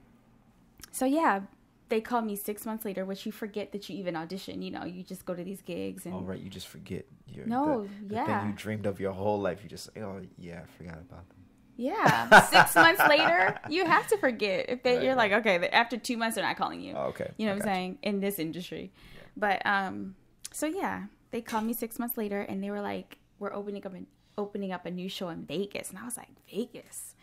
So 0.90 1.04
yeah, 1.04 1.42
they 1.90 2.00
called 2.00 2.24
me 2.24 2.34
six 2.34 2.66
months 2.66 2.84
later, 2.84 3.04
which 3.04 3.24
you 3.26 3.32
forget 3.32 3.72
that 3.72 3.88
you 3.88 3.96
even 3.98 4.16
audition. 4.16 4.62
You 4.62 4.72
know, 4.72 4.84
you 4.84 5.02
just 5.02 5.24
go 5.24 5.34
to 5.34 5.44
these 5.44 5.62
gigs 5.62 6.06
and 6.06 6.14
All 6.14 6.22
right, 6.22 6.40
you 6.40 6.50
just 6.50 6.66
forget 6.66 7.04
your 7.28 7.46
No, 7.46 7.82
the, 8.02 8.08
the 8.08 8.14
yeah. 8.16 8.40
thing 8.40 8.50
you 8.50 8.56
dreamed 8.56 8.86
of 8.86 8.98
your 8.98 9.12
whole 9.12 9.40
life. 9.40 9.60
You 9.62 9.68
just 9.68 9.90
oh 9.98 10.20
yeah, 10.38 10.62
I 10.64 10.66
forgot 10.78 10.94
about 10.98 11.28
them. 11.28 11.35
Yeah, 11.76 12.40
six 12.48 12.74
months 12.84 13.02
later, 13.08 13.58
you 13.68 13.84
have 13.84 14.06
to 14.08 14.16
forget 14.18 14.66
if 14.68 14.82
they, 14.82 14.94
Right, 14.94 15.02
you're 15.04 15.14
right. 15.14 15.30
like, 15.30 15.46
okay, 15.46 15.68
after 15.68 15.96
two 15.96 16.16
months, 16.16 16.34
they're 16.36 16.44
not 16.44 16.56
calling 16.56 16.80
you. 16.80 16.94
Oh, 16.96 17.08
okay, 17.08 17.30
You 17.36 17.46
know 17.46 17.52
what 17.54 17.62
I'm 17.62 17.68
saying? 17.68 17.98
In 18.02 18.20
this 18.20 18.38
industry. 18.38 18.92
But 19.36 19.64
um 19.66 20.16
so 20.52 20.66
yeah, 20.66 21.04
they 21.30 21.42
called 21.42 21.64
me 21.64 21.72
6 21.74 21.98
months 21.98 22.16
later 22.16 22.40
and 22.40 22.62
they 22.62 22.70
were 22.70 22.80
like 22.80 23.18
we're 23.38 23.52
opening 23.52 23.84
up 23.86 23.92
an 23.94 24.06
opening 24.38 24.72
up 24.72 24.86
a 24.86 24.90
new 24.90 25.08
show 25.08 25.28
in 25.28 25.44
Vegas. 25.44 25.90
And 25.90 25.98
I 25.98 26.04
was 26.04 26.16
like, 26.16 26.28
"Vegas? 26.50 27.14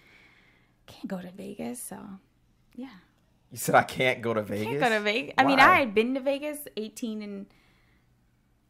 Can't 0.86 1.08
go 1.08 1.20
to 1.20 1.32
Vegas." 1.32 1.80
So, 1.82 1.98
yeah. 2.76 2.90
You 3.52 3.58
said 3.58 3.76
I 3.76 3.84
can't 3.84 4.22
go 4.22 4.34
to 4.34 4.42
Vegas. 4.44 4.66
Can't 4.68 4.80
go 4.80 4.90
to 4.90 5.00
Vegas. 5.00 5.34
I 5.38 5.44
mean, 5.44 5.60
I 5.60 5.80
had 5.80 5.94
been 5.96 6.14
to 6.16 6.20
Vegas 6.20 6.60
18 6.78 7.22
and 7.22 7.46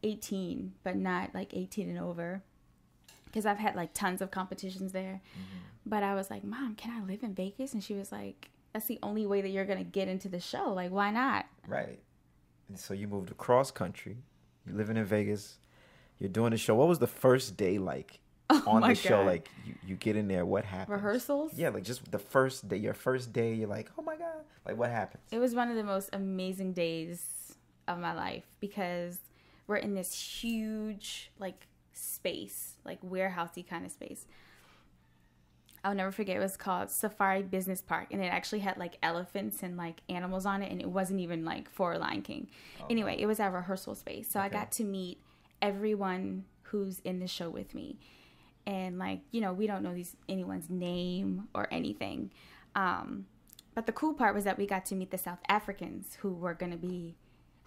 18, 0.02 0.72
but 0.82 0.96
not 0.96 1.34
like 1.34 1.54
18 1.54 1.88
and 1.88 1.98
over. 1.98 2.42
Cuz 3.34 3.44
I've 3.44 3.58
had 3.58 3.74
like 3.74 3.92
tons 3.92 4.22
of 4.22 4.30
competitions 4.30 4.92
there. 4.92 5.20
Mm-hmm. 5.32 5.58
But 5.86 6.02
I 6.02 6.14
was 6.14 6.30
like, 6.30 6.44
"Mom, 6.44 6.76
can 6.76 6.90
I 6.92 7.04
live 7.04 7.22
in 7.22 7.34
Vegas?" 7.34 7.74
And 7.74 7.82
she 7.82 7.94
was 7.94 8.12
like, 8.12 8.50
"That's 8.72 8.86
the 8.86 8.98
only 9.02 9.26
way 9.26 9.42
that 9.42 9.48
you're 9.50 9.66
going 9.66 9.78
to 9.78 9.84
get 9.84 10.08
into 10.08 10.28
the 10.28 10.40
show. 10.40 10.72
Like, 10.72 10.90
why 10.90 11.10
not?" 11.10 11.46
Right. 11.66 11.98
And 12.68 12.78
so 12.78 12.94
you 12.94 13.08
moved 13.08 13.30
across 13.30 13.70
country. 13.70 14.16
You're 14.66 14.76
living 14.76 14.96
in 14.96 15.04
Vegas. 15.04 15.58
You're 16.18 16.30
doing 16.30 16.52
the 16.52 16.56
show. 16.56 16.74
What 16.74 16.88
was 16.88 17.00
the 17.00 17.06
first 17.06 17.56
day 17.56 17.78
like 17.78 18.20
on 18.50 18.62
Oh 18.66 18.80
my 18.80 18.88
the 18.88 18.94
show? 18.94 19.22
Like 19.24 19.50
you, 19.66 19.74
you 19.86 19.96
get 19.96 20.16
in 20.16 20.28
there. 20.28 20.46
What 20.46 20.64
happens? 20.64 20.90
Rehearsals? 20.90 21.52
Yeah, 21.54 21.68
like 21.70 21.82
just 21.82 22.10
the 22.10 22.18
first 22.18 22.68
day. 22.68 22.76
Your 22.76 22.94
first 22.94 23.32
day. 23.32 23.52
You're 23.54 23.68
like, 23.68 23.90
oh 23.98 24.02
my 24.02 24.16
god. 24.16 24.44
Like 24.64 24.78
what 24.78 24.90
happens? 24.90 25.24
It 25.30 25.38
was 25.38 25.54
one 25.54 25.68
of 25.70 25.76
the 25.76 25.84
most 25.84 26.10
amazing 26.12 26.72
days 26.72 27.56
of 27.86 27.98
my 27.98 28.14
life 28.14 28.46
because 28.60 29.18
we're 29.66 29.76
in 29.76 29.94
this 29.94 30.14
huge 30.14 31.30
like 31.38 31.66
space, 31.94 32.76
like 32.84 33.00
warehousey 33.02 33.66
kind 33.66 33.86
of 33.86 33.92
space. 33.92 34.26
I'll 35.84 35.94
never 35.94 36.10
forget. 36.10 36.36
It 36.36 36.40
was 36.40 36.56
called 36.56 36.90
Safari 36.90 37.42
Business 37.42 37.82
Park, 37.82 38.08
and 38.10 38.22
it 38.22 38.28
actually 38.28 38.60
had 38.60 38.78
like 38.78 38.96
elephants 39.02 39.62
and 39.62 39.76
like 39.76 40.00
animals 40.08 40.46
on 40.46 40.62
it, 40.62 40.72
and 40.72 40.80
it 40.80 40.88
wasn't 40.88 41.20
even 41.20 41.44
like 41.44 41.70
for 41.70 41.96
Lion 41.98 42.22
King. 42.22 42.48
Anyway, 42.88 43.16
it 43.18 43.26
was 43.26 43.38
our 43.38 43.50
rehearsal 43.50 43.94
space, 43.94 44.30
so 44.30 44.40
I 44.40 44.48
got 44.48 44.72
to 44.72 44.84
meet 44.84 45.18
everyone 45.60 46.44
who's 46.62 47.00
in 47.00 47.20
the 47.20 47.28
show 47.28 47.50
with 47.50 47.74
me, 47.74 47.98
and 48.66 48.98
like 48.98 49.20
you 49.30 49.42
know, 49.42 49.52
we 49.52 49.66
don't 49.66 49.82
know 49.82 49.94
these 49.94 50.16
anyone's 50.26 50.70
name 50.70 51.48
or 51.54 51.68
anything. 51.70 52.30
Um, 52.74 53.26
but 53.74 53.86
the 53.86 53.92
cool 53.92 54.14
part 54.14 54.34
was 54.34 54.44
that 54.44 54.56
we 54.56 54.66
got 54.66 54.86
to 54.86 54.94
meet 54.94 55.10
the 55.10 55.18
South 55.18 55.40
Africans 55.48 56.16
who 56.20 56.32
were 56.32 56.54
going 56.54 56.72
to 56.72 56.78
be 56.78 57.14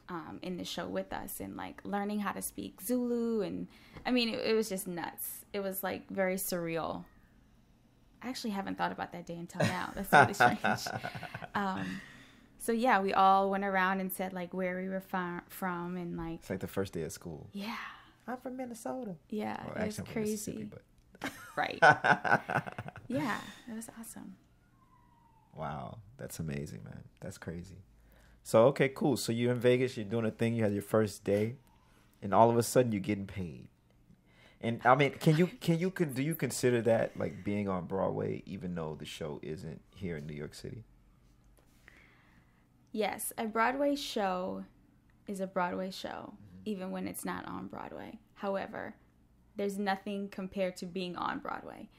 um, 0.10 0.40
in 0.42 0.58
the 0.58 0.64
show 0.66 0.88
with 0.88 1.12
us 1.14 1.40
and 1.40 1.58
like 1.58 1.82
learning 1.84 2.20
how 2.20 2.32
to 2.32 2.42
speak 2.42 2.82
Zulu. 2.82 3.42
And 3.42 3.68
I 4.06 4.12
mean, 4.12 4.30
it, 4.30 4.40
it 4.46 4.54
was 4.54 4.70
just 4.70 4.88
nuts. 4.88 5.46
It 5.54 5.60
was 5.62 5.84
like 5.84 6.10
very 6.10 6.36
surreal. 6.36 7.04
I 8.24 8.30
actually 8.30 8.52
haven't 8.52 8.78
thought 8.78 8.92
about 8.92 9.12
that 9.12 9.26
day 9.26 9.36
until 9.38 9.62
now. 9.62 9.92
That's 9.96 10.12
really 10.12 10.34
strange. 10.60 10.88
Um, 11.56 12.02
so 12.60 12.72
yeah, 12.72 13.00
we 13.02 13.14
all 13.14 13.50
went 13.50 13.64
around 13.64 14.00
and 14.00 14.12
said 14.12 14.34
like 14.34 14.54
where 14.54 14.78
we 14.82 14.90
were 14.90 15.02
fa- 15.02 15.44
from 15.50 15.98
and 15.98 16.18
like, 16.18 16.40
It's 16.40 16.50
like 16.50 16.60
the 16.60 16.68
first 16.68 16.94
day 16.94 17.04
of 17.04 17.12
school. 17.12 17.50
yeah, 17.54 17.76
I'm 18.28 18.38
from 18.38 18.58
Minnesota. 18.58 19.16
yeah, 19.30 19.58
Well, 19.66 19.76
it 19.84 19.86
was 19.88 20.00
actually, 20.00 20.08
I'm 20.10 20.14
from 20.14 20.22
Mississippi, 20.24 20.58
crazy. 20.58 20.70
but 21.22 21.32
Right. 21.56 21.80
yeah, 23.08 23.38
it 23.70 23.76
was 23.76 23.88
awesome. 24.00 24.36
Wow, 25.56 25.98
that's 26.18 26.40
amazing, 26.40 26.84
man. 26.84 27.04
That's 27.20 27.38
crazy. 27.38 27.78
So 28.48 28.68
okay, 28.68 28.88
cool. 28.88 29.18
So 29.18 29.34
you're 29.34 29.52
in 29.52 29.60
Vegas, 29.60 29.98
you're 29.98 30.06
doing 30.06 30.24
a 30.24 30.32
thing, 30.32 30.56
you 30.56 30.64
had 30.64 30.72
your 30.72 30.82
first 30.82 31.26
day, 31.26 31.58
and 32.22 32.34
all 32.34 32.50
of 32.50 32.58
a 32.58 32.64
sudden 32.64 32.94
you're 32.94 33.02
getting 33.02 33.28
paid. 33.28 33.68
And 34.62 34.80
I 34.86 34.96
mean, 34.96 35.12
can 35.20 35.36
you 35.36 35.48
can 35.60 35.78
you 35.80 35.92
can 35.92 36.14
do 36.14 36.24
you 36.24 36.34
consider 36.34 36.82
that 36.84 37.18
like 37.20 37.44
being 37.44 37.68
on 37.68 37.88
Broadway, 37.88 38.44
even 38.46 38.74
though 38.74 38.96
the 38.98 39.04
show 39.04 39.42
isn't 39.44 39.82
here 39.98 40.16
in 40.16 40.26
New 40.28 40.34
York 40.34 40.54
City? 40.56 40.86
Yes, 42.94 43.34
a 43.38 43.48
Broadway 43.48 43.96
show 43.98 44.64
is 45.28 45.42
a 45.42 45.48
Broadway 45.48 45.92
show, 45.92 46.34
Mm-hmm. 46.38 46.70
even 46.72 46.92
when 46.92 47.06
it's 47.06 47.26
not 47.26 47.46
on 47.46 47.68
Broadway. 47.68 48.18
However, 48.36 48.96
there's 49.58 49.78
nothing 49.78 50.30
compared 50.30 50.78
to 50.78 50.86
being 50.86 51.18
on 51.18 51.40
Broadway. 51.40 51.90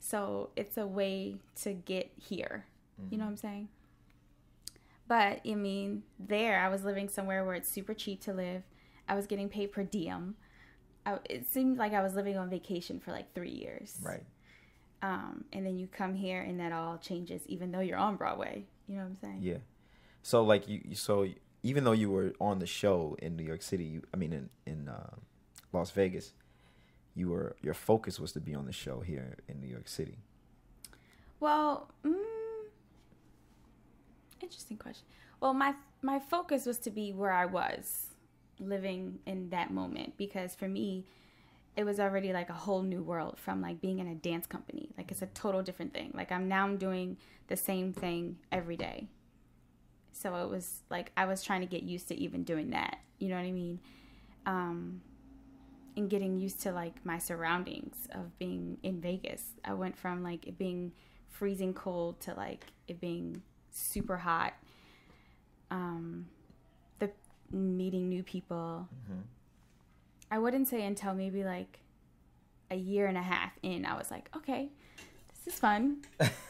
So 0.00 0.48
it's 0.56 0.78
a 0.78 0.86
way 0.86 1.36
to 1.62 1.74
get 1.74 2.12
here. 2.16 2.64
You 3.10 3.18
know 3.18 3.24
what 3.24 3.30
I'm 3.32 3.36
saying? 3.36 3.68
But 5.08 5.40
I 5.46 5.54
mean, 5.54 6.04
there 6.18 6.60
I 6.60 6.68
was 6.68 6.84
living 6.84 7.08
somewhere 7.08 7.44
where 7.44 7.54
it's 7.54 7.68
super 7.68 7.94
cheap 7.94 8.22
to 8.22 8.32
live. 8.32 8.62
I 9.08 9.14
was 9.14 9.26
getting 9.26 9.48
paid 9.48 9.72
per 9.72 9.82
diem. 9.82 10.36
I, 11.04 11.18
it 11.28 11.50
seemed 11.50 11.78
like 11.78 11.92
I 11.92 12.02
was 12.02 12.14
living 12.14 12.36
on 12.36 12.48
vacation 12.48 13.00
for 13.00 13.10
like 13.10 13.34
three 13.34 13.50
years. 13.50 13.98
Right. 14.02 14.22
Um, 15.02 15.44
and 15.52 15.66
then 15.66 15.76
you 15.76 15.88
come 15.88 16.14
here 16.14 16.40
and 16.40 16.60
that 16.60 16.72
all 16.72 16.96
changes, 16.98 17.42
even 17.46 17.72
though 17.72 17.80
you're 17.80 17.98
on 17.98 18.16
Broadway. 18.16 18.64
You 18.86 18.96
know 18.96 19.02
what 19.02 19.08
I'm 19.08 19.16
saying? 19.16 19.38
Yeah. 19.40 19.58
So 20.22 20.44
like 20.44 20.68
you, 20.68 20.94
so 20.94 21.26
even 21.62 21.84
though 21.84 21.92
you 21.92 22.10
were 22.10 22.32
on 22.40 22.60
the 22.60 22.66
show 22.66 23.16
in 23.20 23.36
New 23.36 23.44
York 23.44 23.62
City, 23.62 23.84
you, 23.84 24.02
I 24.14 24.16
mean 24.16 24.32
in 24.32 24.50
in 24.64 24.88
uh, 24.88 25.10
Las 25.72 25.90
Vegas, 25.90 26.32
you 27.14 27.30
were 27.30 27.56
your 27.60 27.74
focus 27.74 28.20
was 28.20 28.32
to 28.32 28.40
be 28.40 28.54
on 28.54 28.66
the 28.66 28.72
show 28.72 29.00
here 29.00 29.38
in 29.48 29.60
New 29.60 29.68
York 29.68 29.88
City. 29.88 30.18
Well, 31.40 31.88
mm, 32.04 32.14
interesting 34.42 34.76
question. 34.76 35.06
Well, 35.40 35.54
my 35.54 35.74
my 36.02 36.18
focus 36.18 36.66
was 36.66 36.78
to 36.78 36.90
be 36.90 37.12
where 37.12 37.32
I 37.32 37.46
was 37.46 38.06
living 38.60 39.18
in 39.26 39.50
that 39.50 39.70
moment 39.70 40.16
because 40.16 40.54
for 40.54 40.68
me, 40.68 41.04
it 41.76 41.84
was 41.84 41.98
already 41.98 42.32
like 42.32 42.50
a 42.50 42.54
whole 42.54 42.82
new 42.82 43.02
world 43.02 43.38
from 43.38 43.60
like 43.62 43.80
being 43.80 43.98
in 43.98 44.06
a 44.06 44.14
dance 44.14 44.46
company. 44.46 44.90
Like 44.96 45.10
it's 45.10 45.22
a 45.22 45.26
total 45.26 45.62
different 45.62 45.94
thing. 45.94 46.12
Like 46.14 46.30
I'm 46.30 46.48
now 46.48 46.64
I'm 46.64 46.76
doing 46.76 47.16
the 47.48 47.56
same 47.56 47.92
thing 47.92 48.38
every 48.50 48.76
day. 48.76 49.08
So 50.12 50.36
it 50.36 50.48
was 50.48 50.82
like 50.90 51.10
I 51.16 51.24
was 51.24 51.42
trying 51.42 51.62
to 51.62 51.66
get 51.66 51.82
used 51.82 52.08
to 52.08 52.14
even 52.14 52.44
doing 52.44 52.70
that. 52.70 52.98
You 53.18 53.28
know 53.28 53.36
what 53.36 53.44
I 53.44 53.52
mean? 53.52 53.80
Um, 54.44 55.00
and 55.96 56.08
getting 56.08 56.38
used 56.38 56.60
to 56.62 56.72
like 56.72 57.04
my 57.04 57.18
surroundings 57.18 58.08
of 58.12 58.38
being 58.38 58.78
in 58.82 59.00
Vegas. 59.00 59.44
I 59.64 59.74
went 59.74 59.96
from 59.96 60.22
like 60.22 60.46
it 60.46 60.58
being 60.58 60.92
freezing 61.28 61.74
cold 61.74 62.20
to 62.20 62.34
like 62.34 62.66
it 62.88 63.00
being 63.00 63.42
super 63.72 64.16
hot. 64.16 64.54
Um, 65.70 66.26
the 66.98 67.10
meeting 67.50 68.08
new 68.08 68.22
people. 68.22 68.88
I 70.30 70.38
wouldn't 70.38 70.68
say 70.68 70.84
until 70.84 71.14
maybe 71.14 71.44
like 71.44 71.80
a 72.70 72.76
year 72.76 73.06
and 73.06 73.18
a 73.18 73.22
half 73.22 73.52
in, 73.62 73.84
I 73.84 73.96
was 73.96 74.10
like, 74.10 74.30
okay, 74.36 74.70
this 75.34 75.54
is 75.54 75.60
fun. 75.60 75.98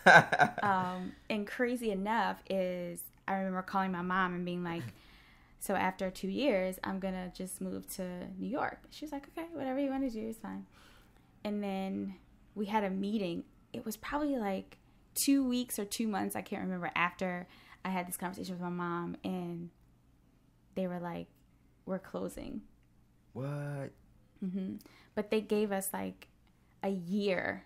um, 0.62 1.12
and 1.28 1.46
crazy 1.46 1.90
enough 1.90 2.42
is 2.48 3.02
I 3.26 3.34
remember 3.34 3.62
calling 3.62 3.92
my 3.92 4.02
mom 4.02 4.34
and 4.34 4.44
being 4.44 4.62
like, 4.62 4.82
so 5.58 5.74
after 5.74 6.10
two 6.10 6.28
years, 6.28 6.78
I'm 6.82 6.98
gonna 6.98 7.32
just 7.34 7.60
move 7.60 7.88
to 7.94 8.04
New 8.38 8.48
York. 8.48 8.80
She 8.90 9.04
was 9.04 9.12
like, 9.12 9.28
okay, 9.28 9.48
whatever 9.52 9.78
you 9.78 9.90
want 9.90 10.02
to 10.02 10.10
do 10.10 10.28
is 10.28 10.36
fine. 10.36 10.66
And 11.44 11.62
then 11.62 12.14
we 12.54 12.66
had 12.66 12.84
a 12.84 12.90
meeting. 12.90 13.44
It 13.72 13.84
was 13.84 13.96
probably 13.96 14.36
like 14.36 14.78
two 15.14 15.46
weeks 15.46 15.78
or 15.78 15.84
two 15.84 16.06
months, 16.08 16.36
I 16.36 16.42
can't 16.42 16.62
remember, 16.62 16.90
after 16.94 17.46
I 17.84 17.90
had 17.90 18.06
this 18.08 18.16
conversation 18.16 18.54
with 18.54 18.62
my 18.62 18.68
mom, 18.68 19.16
and 19.24 19.70
they 20.74 20.86
were 20.86 21.00
like, 21.00 21.26
we're 21.86 21.98
closing. 21.98 22.62
What? 23.32 23.90
hmm 24.40 24.76
But 25.14 25.30
they 25.30 25.40
gave 25.40 25.72
us 25.72 25.88
like 25.92 26.28
a 26.82 26.90
year 26.90 27.64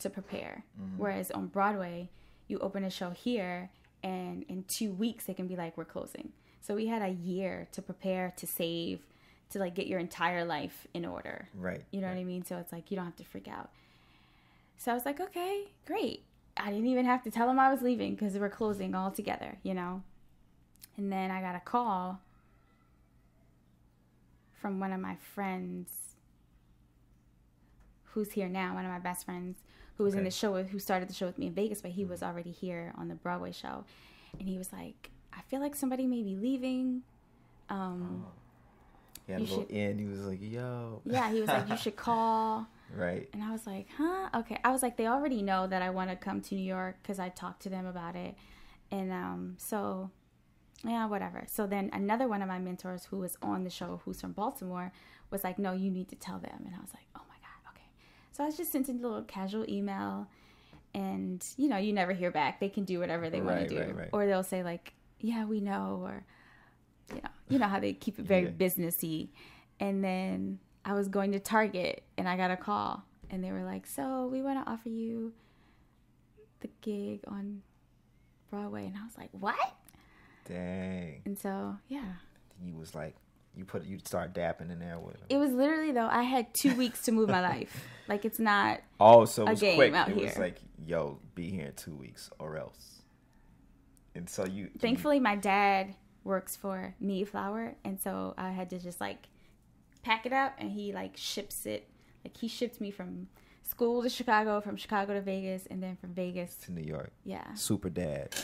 to 0.00 0.10
prepare. 0.10 0.64
Whereas 0.96 1.30
on 1.30 1.46
Broadway, 1.46 2.08
you 2.48 2.58
open 2.58 2.84
a 2.84 2.90
show 2.90 3.10
here, 3.10 3.70
and 4.02 4.44
in 4.48 4.64
two 4.78 4.92
weeks 4.92 5.24
they 5.26 5.34
can 5.34 5.46
be 5.46 5.56
like, 5.56 5.76
"We're 5.76 5.84
closing." 5.84 6.32
So 6.60 6.74
we 6.74 6.86
had 6.86 7.02
a 7.02 7.08
year 7.08 7.68
to 7.72 7.82
prepare, 7.82 8.32
to 8.36 8.46
save, 8.46 9.00
to 9.50 9.58
like 9.58 9.74
get 9.74 9.86
your 9.86 9.98
entire 10.00 10.44
life 10.44 10.86
in 10.92 11.04
order. 11.04 11.48
Right. 11.54 11.82
You 11.92 12.00
know 12.00 12.08
what 12.08 12.16
I 12.16 12.24
mean? 12.24 12.44
So 12.44 12.56
it's 12.58 12.72
like 12.72 12.90
you 12.90 12.96
don't 12.96 13.04
have 13.06 13.16
to 13.16 13.24
freak 13.24 13.48
out. 13.48 13.70
So 14.76 14.90
I 14.90 14.94
was 14.94 15.04
like, 15.04 15.20
okay, 15.20 15.64
great. 15.86 16.24
I 16.56 16.70
didn't 16.70 16.86
even 16.86 17.06
have 17.06 17.22
to 17.24 17.30
tell 17.30 17.46
them 17.46 17.58
I 17.58 17.70
was 17.72 17.82
leaving 17.82 18.14
because 18.14 18.34
we're 18.34 18.48
closing 18.50 18.94
all 18.94 19.10
together, 19.10 19.58
you 19.62 19.74
know? 19.74 20.02
And 20.96 21.10
then 21.10 21.30
I 21.30 21.40
got 21.40 21.54
a 21.56 21.60
call 21.60 22.20
from 24.60 24.78
one 24.78 24.92
of 24.92 25.00
my 25.00 25.16
friends 25.34 25.88
who's 28.12 28.32
here 28.32 28.48
now, 28.48 28.74
one 28.74 28.84
of 28.84 28.90
my 28.90 28.98
best 28.98 29.24
friends 29.24 29.58
who 29.96 30.04
was 30.04 30.14
in 30.14 30.24
the 30.24 30.30
show 30.30 30.52
with, 30.52 30.68
who 30.70 30.78
started 30.78 31.08
the 31.08 31.14
show 31.14 31.26
with 31.26 31.38
me 31.38 31.46
in 31.46 31.54
Vegas, 31.54 31.80
but 31.80 31.90
he 31.92 32.04
was 32.04 32.22
already 32.22 32.50
here 32.50 32.92
on 32.96 33.08
the 33.08 33.14
Broadway 33.14 33.52
show. 33.52 33.84
And 34.38 34.48
he 34.48 34.58
was 34.58 34.72
like, 34.72 35.10
I 35.32 35.40
feel 35.48 35.60
like 35.60 35.74
somebody 35.74 36.06
may 36.06 36.22
be 36.22 36.36
leaving. 36.36 37.02
Um, 37.70 38.26
He 39.26 39.32
had 39.32 39.40
a 39.40 39.44
You 39.44 39.50
little 39.50 39.64
should- 39.66 39.74
in. 39.76 39.98
He 39.98 40.04
was 40.06 40.20
like, 40.20 40.38
"Yo." 40.42 41.00
yeah, 41.04 41.30
he 41.32 41.40
was 41.40 41.48
like, 41.48 41.68
you 41.68 41.76
should 41.84 41.96
call. 41.96 42.66
Right. 42.94 43.28
And 43.32 43.42
I 43.42 43.50
was 43.52 43.66
like, 43.66 43.86
huh? 43.96 44.28
Okay. 44.34 44.58
I 44.64 44.70
was 44.70 44.82
like, 44.82 44.96
they 44.96 45.06
already 45.06 45.42
know 45.42 45.66
that 45.66 45.82
I 45.82 45.90
want 45.90 46.10
to 46.10 46.16
come 46.16 46.40
to 46.42 46.54
New 46.54 46.64
York 46.64 46.96
because 47.02 47.18
I 47.18 47.28
talked 47.30 47.62
to 47.62 47.68
them 47.68 47.86
about 47.86 48.16
it. 48.16 48.34
And 48.90 49.10
um, 49.12 49.54
so, 49.58 50.10
yeah, 50.84 51.06
whatever. 51.06 51.44
So 51.46 51.66
then 51.66 51.90
another 51.92 52.28
one 52.28 52.42
of 52.42 52.48
my 52.48 52.58
mentors 52.58 53.06
who 53.06 53.18
was 53.18 53.36
on 53.42 53.64
the 53.64 53.70
show, 53.70 54.00
who's 54.04 54.20
from 54.20 54.32
Baltimore, 54.32 54.92
was 55.30 55.44
like, 55.44 55.58
no, 55.58 55.72
you 55.72 55.90
need 55.90 56.08
to 56.08 56.16
tell 56.16 56.38
them. 56.38 56.62
And 56.66 56.74
I 56.74 56.80
was 56.80 56.92
like, 56.92 57.06
oh 57.16 57.22
my 57.28 57.36
God, 57.36 57.70
okay. 57.72 57.88
So 58.32 58.42
I 58.42 58.46
was 58.46 58.56
just 58.56 58.72
sent 58.72 58.88
a 58.88 58.92
little 58.92 59.22
casual 59.22 59.64
email. 59.68 60.28
And, 60.94 61.42
you 61.56 61.68
know, 61.68 61.78
you 61.78 61.94
never 61.94 62.12
hear 62.12 62.30
back. 62.30 62.60
They 62.60 62.68
can 62.68 62.84
do 62.84 62.98
whatever 62.98 63.30
they 63.30 63.40
want 63.40 63.60
to 63.60 63.66
do. 63.68 63.80
right, 63.80 63.96
right. 63.96 64.08
Or 64.12 64.26
they'll 64.26 64.42
say, 64.42 64.62
like, 64.62 64.92
yeah, 65.20 65.46
we 65.46 65.60
know. 65.60 66.02
Or, 66.04 66.24
you 67.14 67.22
know, 67.22 67.30
you 67.48 67.58
know 67.58 67.68
how 67.68 67.80
they 67.80 67.94
keep 67.94 68.18
it 68.18 68.26
very 68.26 68.44
Yeah. 68.44 68.50
businessy. 68.50 69.28
And 69.80 70.04
then 70.04 70.58
I 70.84 70.94
was 70.94 71.08
going 71.08 71.32
to 71.32 71.38
Target 71.40 72.02
and 72.18 72.28
I 72.28 72.36
got 72.36 72.50
a 72.50 72.56
call 72.56 73.02
and 73.30 73.42
they 73.42 73.52
were 73.52 73.62
like, 73.64 73.86
"So 73.86 74.26
we 74.30 74.42
want 74.42 74.64
to 74.64 74.70
offer 74.70 74.88
you 74.88 75.32
the 76.60 76.68
gig 76.80 77.20
on 77.26 77.62
Broadway," 78.50 78.86
and 78.86 78.96
I 78.96 79.04
was 79.04 79.16
like, 79.16 79.30
"What?" 79.32 79.56
Dang. 80.48 81.22
And 81.24 81.38
so 81.38 81.76
yeah, 81.88 82.04
He 82.64 82.72
was 82.72 82.94
like, 82.94 83.14
you 83.54 83.64
put 83.64 83.84
you 83.84 83.98
start 84.04 84.32
dapping 84.34 84.70
in 84.72 84.78
there 84.80 84.98
with 84.98 85.14
him. 85.16 85.26
it 85.28 85.36
was 85.36 85.52
literally 85.52 85.92
though 85.92 86.06
I 86.08 86.22
had 86.22 86.52
two 86.54 86.74
weeks 86.76 87.02
to 87.02 87.12
move 87.12 87.28
my 87.28 87.40
life. 87.48 87.84
Like 88.08 88.24
it's 88.24 88.38
not. 88.38 88.80
Oh, 88.98 89.24
so 89.24 89.44
it 89.44 89.48
a 89.48 89.50
was 89.52 89.60
game 89.60 89.76
quick. 89.76 89.94
out 89.94 90.08
it 90.08 90.16
was 90.16 90.32
here. 90.34 90.42
like, 90.42 90.58
yo, 90.84 91.18
be 91.34 91.50
here 91.50 91.66
in 91.66 91.72
two 91.74 91.94
weeks 91.94 92.30
or 92.38 92.56
else. 92.56 93.02
And 94.14 94.28
so 94.28 94.44
you. 94.44 94.64
you- 94.64 94.70
Thankfully, 94.80 95.20
my 95.20 95.36
dad 95.36 95.94
works 96.24 96.54
for 96.56 96.94
Mayflower, 97.00 97.74
and 97.84 98.00
so 98.00 98.34
I 98.36 98.50
had 98.50 98.70
to 98.70 98.78
just 98.78 99.00
like 99.00 99.28
pack 100.02 100.26
it 100.26 100.32
up, 100.32 100.54
and 100.58 100.70
he 100.70 100.92
like 100.92 101.16
ships 101.16 101.66
it. 101.66 101.88
Like 102.24 102.36
he 102.36 102.48
shipped 102.48 102.80
me 102.80 102.90
from 102.90 103.28
school 103.62 104.02
to 104.02 104.08
Chicago, 104.08 104.60
from 104.60 104.76
Chicago 104.76 105.14
to 105.14 105.20
Vegas, 105.20 105.66
and 105.66 105.82
then 105.82 105.96
from 105.96 106.10
Vegas. 106.14 106.54
to 106.64 106.72
New 106.72 106.82
York, 106.82 107.10
Yeah. 107.24 107.54
super 107.54 107.90
dad, 107.90 108.34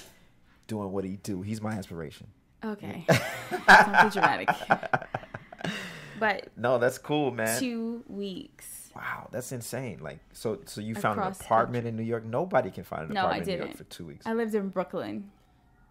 doing 0.67 0.91
what 0.93 1.05
he 1.05 1.17
do. 1.17 1.43
He's 1.43 1.61
my 1.61 1.77
inspiration. 1.77 2.29
Okay. 2.65 3.05
Don't 3.50 4.05
be 4.05 4.11
dramatic. 4.11 4.49
But 6.19 6.49
No, 6.57 6.79
that's 6.79 6.99
cool, 6.99 7.31
man. 7.31 7.61
two 7.61 8.03
weeks. 8.09 8.91
Wow, 8.97 9.29
that's 9.31 9.53
insane. 9.53 9.99
Like, 10.00 10.19
so, 10.33 10.59
so 10.65 10.81
you 10.81 10.97
found 10.97 11.21
an 11.21 11.29
apartment 11.29 11.87
in 11.87 11.95
New 11.97 12.03
York. 12.03 12.25
Nobody 12.25 12.71
can 12.73 12.83
find 12.83 13.03
an 13.09 13.15
No, 13.15 13.21
apartment 13.27 13.49
in 13.49 13.59
New 13.61 13.65
York 13.67 13.77
for 13.77 13.85
two 13.85 14.07
weeks. 14.07 14.27
I 14.27 14.33
lived 14.35 14.55
in 14.57 14.71
Brooklyn. 14.71 15.31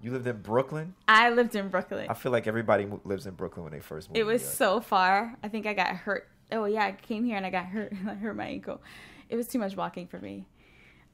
You 0.01 0.11
lived 0.11 0.27
in 0.27 0.41
Brooklyn. 0.41 0.93
I 1.07 1.29
lived 1.31 1.55
in 1.55 1.69
Brooklyn. 1.69 2.07
I 2.09 2.13
feel 2.13 2.31
like 2.31 2.47
everybody 2.47 2.87
lives 3.03 3.25
in 3.25 3.33
Brooklyn 3.33 3.63
when 3.63 3.73
they 3.73 3.79
first 3.79 4.09
move. 4.09 4.17
It 4.17 4.25
was 4.25 4.47
so 4.47 4.79
far. 4.79 5.35
I 5.43 5.47
think 5.47 5.65
I 5.65 5.73
got 5.73 5.87
hurt. 5.87 6.27
Oh 6.51 6.65
yeah, 6.65 6.85
I 6.85 6.91
came 6.91 7.25
here 7.25 7.35
and 7.37 7.45
I 7.45 7.49
got 7.49 7.65
hurt. 7.65 7.93
I 8.07 8.13
hurt 8.13 8.35
my 8.35 8.45
ankle. 8.45 8.81
It 9.29 9.35
was 9.35 9.47
too 9.47 9.59
much 9.59 9.75
walking 9.75 10.07
for 10.07 10.19
me. 10.19 10.45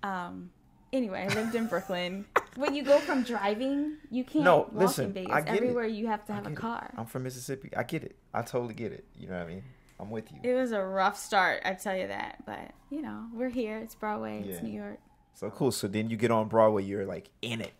Um. 0.01 0.51
Anyway, 0.91 1.27
I 1.27 1.33
lived 1.33 1.55
in 1.55 1.65
Brooklyn. 1.65 2.25
when 2.55 2.75
you 2.75 2.83
go 2.83 2.99
from 2.99 3.23
driving, 3.23 3.97
you 4.11 4.23
can't 4.23 4.45
No, 4.45 4.57
walk 4.57 4.69
listen, 4.73 5.05
in 5.05 5.13
Vegas. 5.13 5.33
I 5.33 5.41
get 5.41 5.55
it. 5.55 5.57
Everywhere 5.57 5.87
you 5.87 6.05
have 6.05 6.23
to 6.25 6.33
have 6.33 6.45
a 6.45 6.49
get 6.49 6.57
it. 6.59 6.61
car. 6.61 6.93
I'm 6.95 7.07
from 7.07 7.23
Mississippi. 7.23 7.71
I 7.75 7.81
get 7.81 8.03
it. 8.03 8.15
I 8.31 8.43
totally 8.43 8.75
get 8.75 8.91
it. 8.91 9.03
You 9.17 9.27
know 9.27 9.33
what 9.33 9.43
I 9.43 9.47
mean? 9.47 9.63
I'm 9.99 10.11
with 10.11 10.31
you. 10.31 10.37
It 10.43 10.53
was 10.53 10.71
a 10.71 10.83
rough 10.83 11.17
start, 11.17 11.61
I 11.65 11.73
tell 11.73 11.97
you 11.97 12.07
that. 12.07 12.43
But 12.45 12.71
you 12.91 13.01
know, 13.01 13.25
we're 13.33 13.49
here. 13.49 13.77
It's 13.79 13.95
Broadway. 13.95 14.43
It's 14.47 14.61
New 14.61 14.71
York. 14.71 14.99
So 15.33 15.49
cool. 15.49 15.71
So 15.71 15.87
then 15.87 16.11
you 16.11 16.17
get 16.17 16.29
on 16.29 16.47
Broadway. 16.47 16.83
You're 16.83 17.05
like 17.07 17.29
in 17.41 17.61
it. 17.61 17.73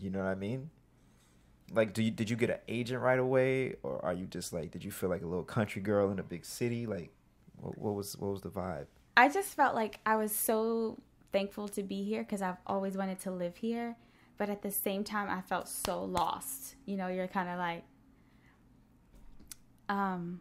You 0.00 0.10
know 0.10 0.20
what 0.20 0.28
I 0.28 0.34
mean? 0.34 0.70
Like, 1.72 1.92
do 1.92 2.02
you 2.02 2.10
did 2.10 2.30
you 2.30 2.36
get 2.36 2.50
an 2.50 2.58
agent 2.68 3.00
right 3.00 3.18
away, 3.18 3.76
or 3.82 4.04
are 4.04 4.12
you 4.12 4.26
just 4.26 4.52
like 4.52 4.70
did 4.70 4.84
you 4.84 4.90
feel 4.90 5.08
like 5.08 5.22
a 5.22 5.26
little 5.26 5.44
country 5.44 5.82
girl 5.82 6.10
in 6.10 6.18
a 6.18 6.22
big 6.22 6.44
city? 6.44 6.86
Like, 6.86 7.12
what, 7.56 7.78
what 7.78 7.94
was 7.94 8.16
what 8.16 8.32
was 8.32 8.42
the 8.42 8.50
vibe? 8.50 8.86
I 9.16 9.28
just 9.28 9.54
felt 9.54 9.74
like 9.74 10.00
I 10.06 10.16
was 10.16 10.34
so 10.34 10.98
thankful 11.32 11.68
to 11.68 11.82
be 11.82 12.02
here 12.02 12.22
because 12.22 12.42
I've 12.42 12.56
always 12.66 12.96
wanted 12.96 13.20
to 13.20 13.30
live 13.30 13.56
here. 13.56 13.96
But 14.38 14.48
at 14.48 14.62
the 14.62 14.70
same 14.70 15.04
time, 15.04 15.28
I 15.28 15.42
felt 15.42 15.68
so 15.68 16.02
lost. 16.02 16.74
You 16.86 16.96
know, 16.96 17.08
you're 17.08 17.28
kind 17.28 17.48
of 17.50 17.58
like, 17.58 17.84
um, 19.90 20.40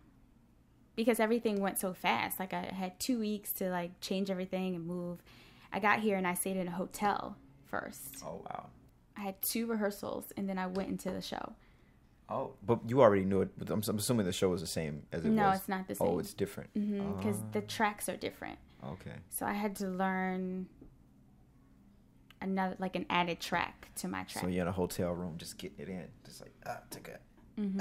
because 0.95 1.19
everything 1.19 1.59
went 1.59 1.79
so 1.79 1.93
fast. 1.93 2.39
Like 2.39 2.53
I 2.53 2.71
had 2.73 2.99
two 2.99 3.19
weeks 3.19 3.51
to 3.53 3.69
like 3.69 3.99
change 3.99 4.31
everything 4.31 4.75
and 4.75 4.87
move. 4.87 5.21
I 5.73 5.79
got 5.79 5.99
here 5.99 6.17
and 6.17 6.25
I 6.25 6.33
stayed 6.33 6.57
in 6.57 6.67
a 6.67 6.71
hotel 6.71 7.35
first. 7.65 8.23
Oh 8.25 8.41
wow. 8.45 8.67
I 9.19 9.23
had 9.23 9.41
two 9.41 9.65
rehearsals 9.67 10.31
and 10.37 10.47
then 10.47 10.57
I 10.57 10.67
went 10.67 10.89
into 10.89 11.11
the 11.11 11.21
show. 11.21 11.53
Oh, 12.29 12.51
but 12.65 12.79
you 12.87 13.01
already 13.01 13.25
knew 13.25 13.41
it. 13.41 13.49
But 13.57 13.69
I'm, 13.69 13.81
I'm 13.87 13.97
assuming 13.97 14.25
the 14.25 14.31
show 14.31 14.49
was 14.49 14.61
the 14.61 14.67
same 14.67 15.03
as 15.11 15.25
it 15.25 15.29
No, 15.29 15.49
was. 15.49 15.59
it's 15.59 15.67
not 15.67 15.87
the 15.87 15.95
same. 15.95 16.07
Oh, 16.07 16.19
it's 16.19 16.33
different. 16.33 16.69
Because 16.73 17.37
Ah. 17.41 17.45
the 17.53 17.61
tracks 17.61 18.07
are 18.07 18.15
different. 18.17 18.59
Okay. 18.85 19.15
So 19.29 19.45
I 19.45 19.53
had 19.53 19.75
to 19.77 19.87
learn 19.87 20.67
another 22.41 22.75
like 22.79 22.95
an 22.95 23.05
added 23.09 23.39
track 23.39 23.89
to 23.97 24.07
my 24.07 24.23
track. 24.23 24.43
So 24.43 24.47
you're 24.49 24.61
in 24.61 24.67
a 24.67 24.71
hotel 24.71 25.11
room, 25.11 25.35
just 25.37 25.57
getting 25.57 25.79
it 25.79 25.89
in, 25.89 26.05
just 26.25 26.41
like 26.41 26.53
ah, 26.65 26.79
took 26.89 27.07
it 27.09 27.21
hmm 27.57 27.79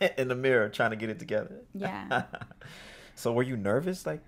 in 0.18 0.26
the 0.28 0.34
mirror, 0.34 0.68
trying 0.68 0.90
to 0.90 0.96
get 0.96 1.10
it 1.10 1.18
together. 1.20 1.60
Yeah. 1.74 2.24
so 3.14 3.32
were 3.32 3.44
you 3.44 3.56
nervous? 3.56 4.04
Like, 4.04 4.20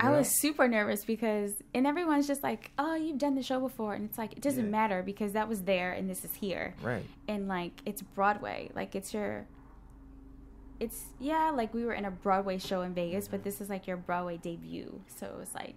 I 0.00 0.10
was 0.10 0.28
super 0.40 0.68
nervous 0.68 1.04
because, 1.04 1.54
and 1.74 1.86
everyone's 1.86 2.26
just 2.26 2.42
like, 2.42 2.70
"Oh, 2.78 2.94
you've 2.94 3.18
done 3.18 3.34
the 3.34 3.42
show 3.42 3.60
before," 3.60 3.94
and 3.94 4.04
it's 4.08 4.18
like 4.18 4.32
it 4.32 4.40
doesn't 4.42 4.64
Yeah. 4.66 4.70
matter 4.70 5.02
because 5.02 5.32
that 5.32 5.48
was 5.48 5.62
there 5.62 5.92
and 5.92 6.08
this 6.10 6.24
is 6.24 6.34
here, 6.34 6.74
right. 6.82 7.04
and 7.28 7.48
like 7.48 7.72
it's 7.86 8.02
Broadway, 8.02 8.70
like 8.74 8.94
it's 8.94 9.14
your, 9.14 9.46
it's 10.80 11.04
yeah, 11.18 11.50
like 11.50 11.72
we 11.72 11.84
were 11.84 11.94
in 11.94 12.04
a 12.04 12.10
Broadway 12.10 12.58
show 12.58 12.82
in 12.82 12.92
Vegas, 12.94 13.26
but 13.28 13.42
this 13.42 13.60
is 13.60 13.70
like 13.70 13.86
your 13.86 13.96
Broadway 13.96 14.36
debut, 14.36 15.00
so 15.16 15.26
it 15.26 15.36
was 15.38 15.54
like, 15.54 15.76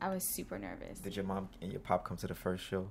I 0.00 0.08
was 0.08 0.24
super 0.24 0.58
nervous. 0.58 0.98
Did 0.98 1.14
your 1.14 1.24
mom 1.24 1.48
and 1.62 1.70
your 1.70 1.80
pop 1.80 2.04
come 2.04 2.16
to 2.18 2.26
the 2.26 2.34
first 2.34 2.64
show? 2.64 2.88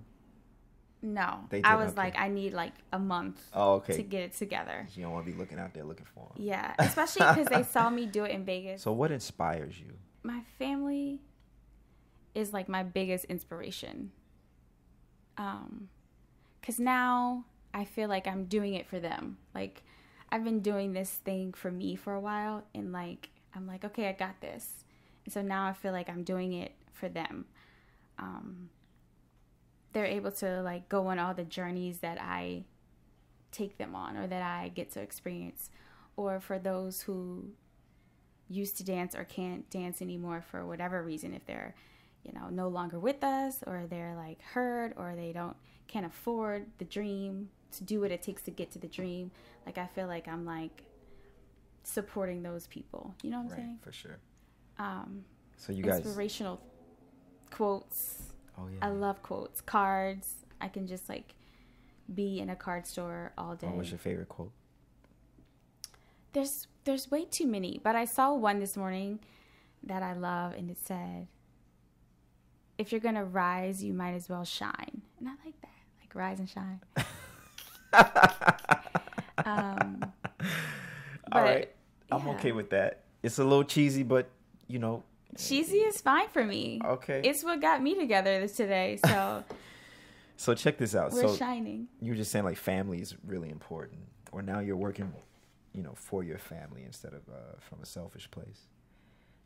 No, 1.01 1.45
I 1.63 1.75
was 1.77 1.91
okay. 1.91 1.97
like, 1.97 2.19
I 2.19 2.27
need 2.27 2.53
like 2.53 2.73
a 2.91 2.99
month 2.99 3.41
Oh, 3.53 3.75
okay. 3.75 3.95
to 3.95 4.03
get 4.03 4.21
it 4.23 4.33
together. 4.33 4.85
You 4.95 5.03
don't 5.03 5.13
want 5.13 5.25
to 5.25 5.31
be 5.31 5.37
looking 5.37 5.57
out 5.57 5.73
there 5.73 5.85
looking 5.85 6.05
for 6.13 6.27
them. 6.35 6.43
Yeah, 6.43 6.73
especially 6.77 7.25
because 7.25 7.47
they 7.47 7.63
saw 7.63 7.89
me 7.89 8.05
do 8.05 8.25
it 8.25 8.31
in 8.31 8.43
Vegas. 8.43 8.81
So 8.81 8.91
what 8.91 9.11
inspires 9.11 9.79
you? 9.79 9.93
my 10.21 10.41
family 10.57 11.21
is 12.35 12.51
like 12.51 12.67
my 12.67 12.83
biggest 12.83 13.23
inspiration. 13.25 14.11
Um 15.37 15.87
cuz 16.61 16.79
now 16.79 17.45
I 17.73 17.85
feel 17.85 18.09
like 18.09 18.27
I'm 18.27 18.45
doing 18.45 18.73
it 18.73 18.85
for 18.85 18.99
them. 18.99 19.37
Like 19.55 19.83
I've 20.31 20.43
been 20.43 20.59
doing 20.59 20.91
this 20.93 21.09
thing 21.15 21.53
for 21.53 21.71
me 21.71 21.95
for 21.95 22.13
a 22.13 22.19
while 22.19 22.65
and 22.75 22.91
like 22.91 23.29
I'm 23.55 23.65
like 23.65 23.85
okay, 23.85 24.09
I 24.09 24.11
got 24.11 24.41
this. 24.41 24.83
And 25.23 25.33
so 25.33 25.41
now 25.41 25.65
I 25.65 25.73
feel 25.73 25.93
like 25.93 26.09
I'm 26.09 26.23
doing 26.23 26.51
it 26.53 26.73
for 26.91 27.07
them. 27.07 27.45
Um 28.17 28.69
they're 29.93 30.05
able 30.05 30.31
to 30.31 30.61
like 30.61 30.87
go 30.89 31.07
on 31.07 31.19
all 31.19 31.33
the 31.33 31.43
journeys 31.43 31.99
that 31.99 32.19
I 32.21 32.63
take 33.51 33.77
them 33.77 33.95
on 33.95 34.17
or 34.17 34.27
that 34.27 34.41
I 34.41 34.69
get 34.69 34.91
to 34.91 35.01
experience 35.01 35.69
or 36.15 36.39
for 36.39 36.59
those 36.59 37.01
who 37.01 37.49
used 38.49 38.77
to 38.77 38.83
dance 38.83 39.15
or 39.15 39.23
can't 39.23 39.69
dance 39.69 40.01
anymore 40.01 40.41
for 40.41 40.65
whatever 40.65 41.03
reason 41.03 41.33
if 41.33 41.45
they're 41.45 41.75
you 42.23 42.31
know 42.33 42.49
no 42.49 42.67
longer 42.67 42.99
with 42.99 43.23
us 43.23 43.63
or 43.65 43.85
they're 43.89 44.15
like 44.15 44.41
hurt 44.41 44.93
or 44.97 45.13
they 45.15 45.31
don't 45.31 45.55
can't 45.87 46.05
afford 46.05 46.65
the 46.77 46.85
dream 46.85 47.49
to 47.71 47.83
do 47.83 48.01
what 48.01 48.11
it 48.11 48.21
takes 48.21 48.41
to 48.41 48.51
get 48.51 48.71
to 48.71 48.79
the 48.79 48.87
dream 48.87 49.31
like 49.65 49.77
i 49.77 49.85
feel 49.87 50.07
like 50.07 50.27
i'm 50.27 50.45
like 50.45 50.83
supporting 51.83 52.43
those 52.43 52.67
people 52.67 53.13
you 53.23 53.29
know 53.29 53.37
what 53.37 53.43
i'm 53.45 53.49
right, 53.51 53.57
saying 53.57 53.79
for 53.81 53.91
sure. 53.91 54.17
um 54.79 55.23
So 55.57 55.71
you 55.71 55.83
guys. 55.83 55.99
inspirational 56.05 56.59
quotes 57.51 58.28
Oh 58.59 58.67
yeah. 58.71 58.85
i 58.85 58.89
love 58.89 59.21
quotes 59.23 59.61
cards 59.61 60.33
i 60.59 60.67
can 60.67 60.87
just 60.87 61.07
like 61.09 61.33
be 62.13 62.39
in 62.39 62.49
a 62.49 62.55
card 62.55 62.85
store 62.87 63.31
all 63.37 63.55
day 63.55 63.67
What 63.67 63.77
was 63.77 63.89
your 63.91 63.99
favorite 63.99 64.29
quote? 64.29 64.51
there's 66.33 66.67
there's 66.83 67.09
way 67.11 67.25
too 67.25 67.47
many 67.47 67.79
but 67.83 67.95
i 67.95 68.05
saw 68.05 68.33
one 68.33 68.59
this 68.59 68.75
morning 68.77 69.19
that 69.83 70.03
i 70.03 70.13
love 70.13 70.53
and 70.53 70.69
it 70.69 70.77
said 70.83 71.27
if 72.77 72.91
you're 72.91 73.01
gonna 73.01 73.25
rise 73.25 73.83
you 73.83 73.93
might 73.93 74.13
as 74.13 74.27
well 74.29 74.43
shine 74.45 75.01
and 75.19 75.27
i 75.27 75.31
like 75.45 75.59
that 75.61 75.69
like 76.01 76.13
rise 76.15 76.39
and 76.39 76.49
shine 76.49 76.79
um 79.45 80.03
All 81.31 81.41
right. 81.43 81.69
I'm 82.11 82.25
yeah. 82.25 82.33
okay 82.33 82.51
with 82.51 82.71
that. 82.71 83.03
It's 83.21 83.37
a 83.39 83.43
little 83.43 83.63
cheesy, 83.63 84.03
but 84.03 84.29
you 84.67 84.79
know. 84.79 85.03
Cheesy 85.37 85.77
is 85.77 86.01
fine 86.01 86.27
for 86.29 86.43
me 86.43 86.81
Okay. 86.83 87.21
it's 87.23 87.43
what 87.43 87.61
got 87.61 87.81
me 87.81 87.95
together 87.95 88.39
this 88.39 88.55
today 88.55 88.97
so 89.05 89.43
so 90.35 90.53
check 90.53 90.77
this 90.77 90.95
out. 90.95 91.11
we're 91.11 91.27
so 91.27 91.35
shining 91.35 91.87
you 92.01 92.11
were 92.11 92.17
just 92.17 92.31
saying 92.31 92.45
like 92.45 92.57
family 92.57 93.01
is 93.01 93.15
really 93.25 93.49
important, 93.49 93.99
or 94.31 94.41
now 94.41 94.59
you're 94.59 94.77
working, 94.77 95.11
you 95.73 95.83
know, 95.83 95.93
for 95.95 96.23
your 96.23 96.37
family 96.37 96.83
instead 96.85 97.13
of 97.13 97.21
uh, 97.29 97.57
from 97.59 97.79
a 97.81 97.85
selfish 97.85 98.29
place. 98.31 98.61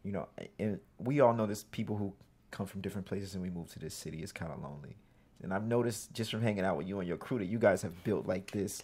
You 0.03 0.11
know, 0.11 0.27
and 0.59 0.79
we 0.99 1.19
all 1.19 1.33
know 1.33 1.45
this. 1.47 1.63
People 1.71 1.95
who 1.97 2.13
come 2.51 2.67
from 2.67 2.81
different 2.81 3.07
places 3.07 3.33
and 3.33 3.41
we 3.41 3.49
move 3.49 3.71
to 3.71 3.79
this 3.79 3.95
city 3.95 4.21
is 4.21 4.31
kind 4.31 4.51
of 4.51 4.61
lonely. 4.61 4.95
And 5.41 5.51
I've 5.53 5.65
noticed 5.65 6.13
just 6.13 6.29
from 6.29 6.41
hanging 6.43 6.63
out 6.63 6.77
with 6.77 6.87
you 6.87 6.99
and 6.99 7.07
your 7.07 7.17
crew 7.17 7.39
that 7.39 7.45
you 7.45 7.57
guys 7.57 7.81
have 7.81 8.03
built 8.03 8.27
like 8.27 8.51
this, 8.51 8.83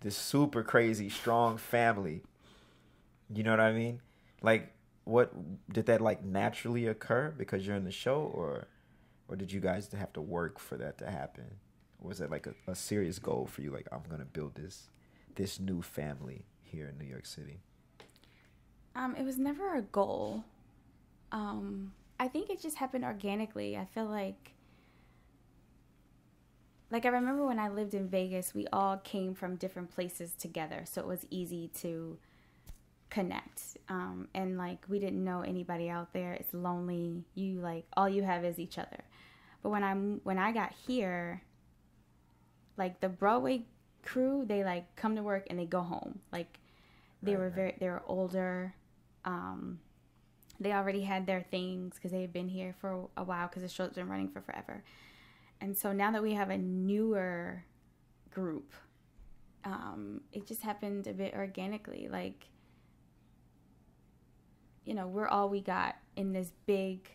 this 0.00 0.16
super 0.16 0.62
crazy 0.62 1.08
strong 1.08 1.56
family. 1.56 2.20
You 3.32 3.44
know 3.44 3.50
what 3.52 3.60
I 3.60 3.72
mean? 3.72 4.00
Like, 4.42 4.72
what 5.04 5.32
did 5.72 5.86
that 5.86 6.00
like 6.00 6.24
naturally 6.24 6.86
occur 6.86 7.32
because 7.36 7.66
you're 7.66 7.76
in 7.76 7.84
the 7.84 7.90
show, 7.90 8.30
or, 8.34 8.68
or 9.28 9.36
did 9.36 9.52
you 9.52 9.60
guys 9.60 9.88
have 9.92 10.12
to 10.14 10.20
work 10.20 10.58
for 10.58 10.76
that 10.76 10.98
to 10.98 11.10
happen? 11.10 11.44
Was 12.00 12.20
it 12.20 12.30
like 12.30 12.46
a, 12.46 12.54
a 12.70 12.74
serious 12.74 13.18
goal 13.18 13.46
for 13.46 13.62
you? 13.62 13.70
Like, 13.70 13.88
I'm 13.92 14.02
gonna 14.10 14.24
build 14.24 14.54
this, 14.54 14.88
this 15.34 15.60
new 15.60 15.82
family 15.82 16.44
here 16.62 16.88
in 16.88 16.98
New 16.98 17.10
York 17.10 17.26
City. 17.26 17.60
Um, 18.96 19.14
it 19.16 19.24
was 19.24 19.38
never 19.38 19.74
a 19.76 19.82
goal. 19.82 20.44
Um, 21.32 21.92
I 22.18 22.28
think 22.28 22.48
it 22.48 22.60
just 22.60 22.76
happened 22.76 23.04
organically. 23.04 23.76
I 23.76 23.84
feel 23.84 24.06
like 24.06 24.52
like 26.90 27.06
I 27.06 27.08
remember 27.08 27.44
when 27.44 27.58
I 27.58 27.68
lived 27.68 27.94
in 27.94 28.08
Vegas, 28.08 28.54
we 28.54 28.68
all 28.72 28.98
came 28.98 29.34
from 29.34 29.56
different 29.56 29.90
places 29.92 30.32
together, 30.34 30.84
so 30.86 31.00
it 31.00 31.08
was 31.08 31.26
easy 31.28 31.68
to 31.80 32.18
connect. 33.14 33.62
Um, 33.88 34.28
and 34.34 34.58
like 34.58 34.84
we 34.88 34.98
didn't 34.98 35.22
know 35.22 35.42
anybody 35.42 35.88
out 35.88 36.12
there. 36.12 36.32
It's 36.34 36.52
lonely. 36.52 37.24
You 37.34 37.60
like 37.60 37.86
all 37.96 38.08
you 38.08 38.24
have 38.24 38.44
is 38.44 38.58
each 38.58 38.78
other. 38.78 39.04
But 39.62 39.70
when 39.70 39.84
I'm 39.84 40.20
when 40.24 40.38
I 40.38 40.52
got 40.52 40.72
here, 40.86 41.42
like 42.76 43.00
the 43.00 43.08
Broadway 43.08 43.66
crew, 44.02 44.44
they 44.46 44.64
like 44.64 44.96
come 44.96 45.14
to 45.16 45.22
work 45.22 45.46
and 45.48 45.58
they 45.58 45.66
go 45.66 45.80
home. 45.82 46.20
Like 46.32 46.58
they 47.22 47.32
Right, 47.32 47.38
were 47.38 47.44
right. 47.44 47.54
very 47.54 47.76
they 47.78 47.88
were 47.88 48.02
older. 48.06 48.74
Um, 49.24 49.78
they 50.60 50.72
already 50.72 51.02
had 51.02 51.26
their 51.26 51.42
things 51.50 51.94
because 51.94 52.10
they 52.12 52.20
had 52.20 52.32
been 52.32 52.48
here 52.48 52.74
for 52.80 53.08
a 53.16 53.24
while 53.24 53.48
because 53.48 53.62
the 53.62 53.68
show's 53.68 53.92
been 53.92 54.08
running 54.08 54.28
for 54.28 54.40
forever. 54.40 54.82
And 55.60 55.76
so 55.76 55.92
now 55.92 56.10
that 56.12 56.22
we 56.22 56.34
have 56.34 56.50
a 56.50 56.58
newer 56.58 57.64
group, 58.30 58.72
um, 59.64 60.20
it 60.32 60.46
just 60.46 60.62
happened 60.62 61.06
a 61.06 61.12
bit 61.12 61.34
organically. 61.34 62.08
Like, 62.10 62.46
you 64.84 64.94
know, 64.94 65.06
we're 65.06 65.28
all 65.28 65.48
we 65.48 65.60
got 65.60 65.96
in 66.16 66.32
this 66.32 66.52
big 66.66 67.10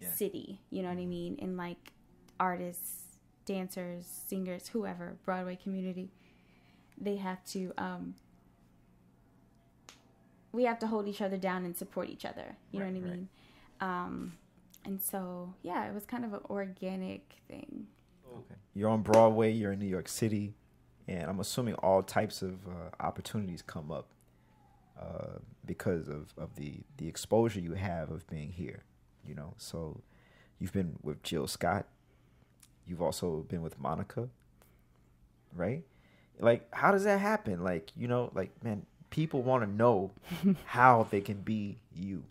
Yeah. 0.00 0.12
city. 0.12 0.60
You 0.70 0.82
know 0.82 0.88
what 0.88 0.98
I 0.98 1.06
mean? 1.06 1.38
And 1.40 1.56
like 1.56 1.92
artists, 2.40 3.18
dancers, 3.44 4.06
singers, 4.06 4.68
whoever, 4.68 5.16
Broadway 5.24 5.56
community, 5.56 6.10
they 6.98 7.16
have 7.16 7.44
to. 7.46 7.72
Um, 7.78 8.14
we 10.52 10.64
have 10.64 10.78
to 10.80 10.86
hold 10.86 11.08
each 11.08 11.22
other 11.22 11.38
down 11.38 11.64
and 11.64 11.76
support 11.76 12.08
each 12.10 12.24
other. 12.24 12.56
You 12.72 12.80
know 12.80 12.86
what 12.86 12.90
I 12.90 12.98
right. 13.00 13.02
mean? 13.10 13.28
Um, 13.80 14.32
and 14.84 15.00
so, 15.00 15.54
yeah, 15.62 15.86
it 15.88 15.94
was 15.94 16.04
kind 16.04 16.24
of 16.24 16.34
an 16.34 16.40
organic 16.50 17.36
thing. 17.48 17.86
Okay. 18.30 18.54
You're 18.74 18.90
on 18.90 19.02
Broadway. 19.02 19.50
You're 19.52 19.72
in 19.72 19.78
New 19.78 19.86
York 19.86 20.08
City, 20.08 20.54
and 21.08 21.30
I'm 21.30 21.40
assuming 21.40 21.74
all 21.76 22.02
types 22.02 22.42
of 22.42 22.66
uh, 22.66 22.90
opportunities 23.00 23.62
come 23.62 23.90
up 23.90 24.08
uh, 25.02 25.38
because 25.64 26.08
of, 26.08 26.32
of 26.36 26.54
the 26.56 26.80
the 26.98 27.08
exposure 27.08 27.60
you 27.60 27.74
have 27.74 28.10
of 28.10 28.26
being 28.28 28.50
here. 28.50 28.84
You 29.26 29.34
know, 29.34 29.54
so 29.56 30.00
you've 30.58 30.72
been 30.72 30.96
with 31.02 31.22
Jill 31.22 31.46
Scott. 31.46 31.86
You've 32.86 33.02
also 33.02 33.46
been 33.48 33.62
with 33.62 33.78
Monica, 33.78 34.28
right? 35.54 35.82
Like, 36.38 36.66
how 36.74 36.90
does 36.90 37.04
that 37.04 37.20
happen? 37.20 37.62
Like, 37.62 37.92
you 37.96 38.08
know, 38.08 38.30
like 38.34 38.50
man, 38.64 38.84
people 39.10 39.42
want 39.42 39.62
to 39.64 39.70
know 39.70 40.10
how 40.64 41.06
they 41.10 41.20
can 41.20 41.40
be 41.40 41.78
you. 41.94 42.24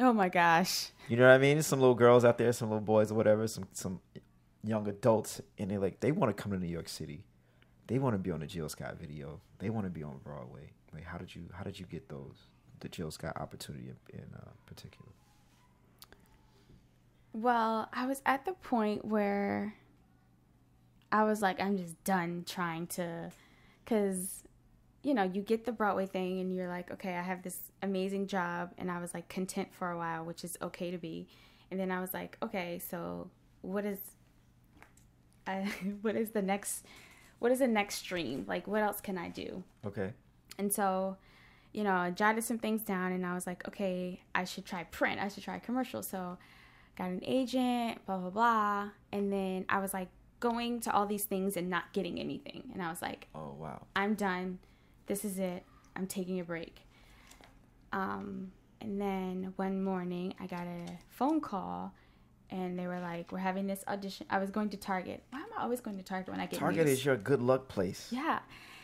Oh 0.00 0.12
my 0.12 0.28
gosh. 0.28 0.90
You 1.08 1.16
know 1.16 1.28
what 1.28 1.34
I 1.34 1.38
mean? 1.38 1.62
Some 1.62 1.80
little 1.80 1.94
girls 1.94 2.24
out 2.24 2.38
there, 2.38 2.52
some 2.52 2.68
little 2.68 2.80
boys 2.80 3.12
or 3.12 3.14
whatever, 3.14 3.46
some 3.46 3.68
some 3.72 4.00
young 4.64 4.88
adults, 4.88 5.40
and 5.58 5.70
they 5.70 5.78
like 5.78 6.00
they 6.00 6.10
want 6.10 6.36
to 6.36 6.42
come 6.42 6.52
to 6.52 6.58
New 6.58 6.66
York 6.66 6.88
City. 6.88 7.22
They 7.86 7.98
want 7.98 8.14
to 8.14 8.18
be 8.18 8.30
on 8.30 8.40
the 8.40 8.46
Jill 8.46 8.68
Scott 8.68 8.96
video. 8.98 9.40
They 9.58 9.70
want 9.70 9.86
to 9.86 9.90
be 9.90 10.02
on 10.02 10.18
Broadway. 10.24 10.72
Like, 10.94 11.04
how 11.04 11.18
did 11.18 11.34
you 11.34 11.42
how 11.52 11.64
did 11.64 11.78
you 11.78 11.86
get 11.86 12.08
those 12.08 12.36
the 12.80 12.88
Jill 12.88 13.10
Scott 13.10 13.36
opportunity 13.36 13.86
in, 13.88 14.18
in 14.18 14.26
uh, 14.34 14.50
particular? 14.66 15.10
Well, 17.32 17.88
I 17.92 18.06
was 18.06 18.22
at 18.24 18.44
the 18.44 18.52
point 18.52 19.04
where 19.04 19.74
I 21.10 21.24
was 21.24 21.42
like, 21.42 21.60
I'm 21.60 21.76
just 21.76 22.02
done 22.04 22.44
trying 22.46 22.86
to, 22.88 23.30
because, 23.84 24.44
you 25.02 25.14
know, 25.14 25.24
you 25.24 25.42
get 25.42 25.64
the 25.64 25.72
Broadway 25.72 26.06
thing 26.06 26.40
and 26.40 26.54
you're 26.54 26.68
like, 26.68 26.90
okay, 26.92 27.16
I 27.16 27.22
have 27.22 27.42
this 27.42 27.58
amazing 27.82 28.26
job. 28.28 28.70
And 28.78 28.90
I 28.90 29.00
was 29.00 29.14
like 29.14 29.28
content 29.28 29.68
for 29.72 29.90
a 29.90 29.96
while, 29.96 30.24
which 30.24 30.44
is 30.44 30.56
okay 30.62 30.90
to 30.90 30.98
be. 30.98 31.26
And 31.70 31.80
then 31.80 31.90
I 31.90 32.00
was 32.00 32.14
like, 32.14 32.36
okay, 32.42 32.78
so 32.78 33.30
what 33.62 33.84
is, 33.84 33.98
I, 35.46 35.72
what 36.02 36.14
is 36.16 36.30
the 36.30 36.42
next, 36.42 36.84
what 37.38 37.50
is 37.50 37.60
the 37.60 37.68
next 37.68 37.96
stream? 37.96 38.44
Like, 38.46 38.66
what 38.66 38.82
else 38.82 39.00
can 39.00 39.16
I 39.16 39.28
do? 39.28 39.64
Okay. 39.86 40.12
And 40.58 40.72
so, 40.72 41.16
you 41.72 41.82
know, 41.84 41.92
I 41.94 42.10
jotted 42.10 42.44
some 42.44 42.58
things 42.58 42.82
down 42.82 43.12
and 43.12 43.24
I 43.26 43.34
was 43.34 43.46
like, 43.46 43.66
okay, 43.68 44.20
I 44.34 44.44
should 44.44 44.64
try 44.64 44.84
print. 44.84 45.20
I 45.20 45.28
should 45.28 45.42
try 45.44 45.58
commercial. 45.58 46.02
So 46.02 46.38
got 46.96 47.08
an 47.10 47.22
agent, 47.24 48.04
blah 48.06 48.18
blah 48.18 48.30
blah. 48.30 48.90
And 49.12 49.32
then 49.32 49.64
I 49.68 49.80
was 49.80 49.92
like 49.92 50.08
going 50.40 50.80
to 50.80 50.92
all 50.92 51.06
these 51.06 51.24
things 51.24 51.56
and 51.56 51.68
not 51.68 51.92
getting 51.92 52.18
anything. 52.20 52.70
And 52.72 52.82
I 52.82 52.88
was 52.90 53.02
like, 53.02 53.26
Oh 53.34 53.54
wow. 53.58 53.86
I'm 53.96 54.14
done. 54.14 54.58
This 55.06 55.24
is 55.24 55.38
it. 55.38 55.64
I'm 55.96 56.06
taking 56.06 56.40
a 56.40 56.44
break. 56.44 56.80
Um, 57.92 58.52
and 58.80 59.00
then 59.00 59.52
one 59.56 59.82
morning, 59.82 60.34
I 60.40 60.46
got 60.46 60.66
a 60.66 60.86
phone 61.10 61.40
call, 61.40 61.92
and 62.50 62.78
they 62.78 62.86
were 62.86 63.00
like, 63.00 63.30
"We're 63.32 63.38
having 63.38 63.66
this 63.66 63.84
audition." 63.88 64.26
I 64.28 64.38
was 64.38 64.50
going 64.50 64.68
to 64.70 64.76
Target. 64.76 65.22
Why 65.30 65.40
am 65.40 65.46
I 65.56 65.62
always 65.62 65.80
going 65.80 65.96
to 65.96 66.02
Target 66.02 66.30
when 66.30 66.40
I 66.40 66.46
get 66.46 66.58
Target 66.58 66.86
news? 66.86 66.98
is 66.98 67.04
your 67.04 67.16
good 67.16 67.40
luck 67.40 67.68
place. 67.68 68.08
yeah. 68.10 68.40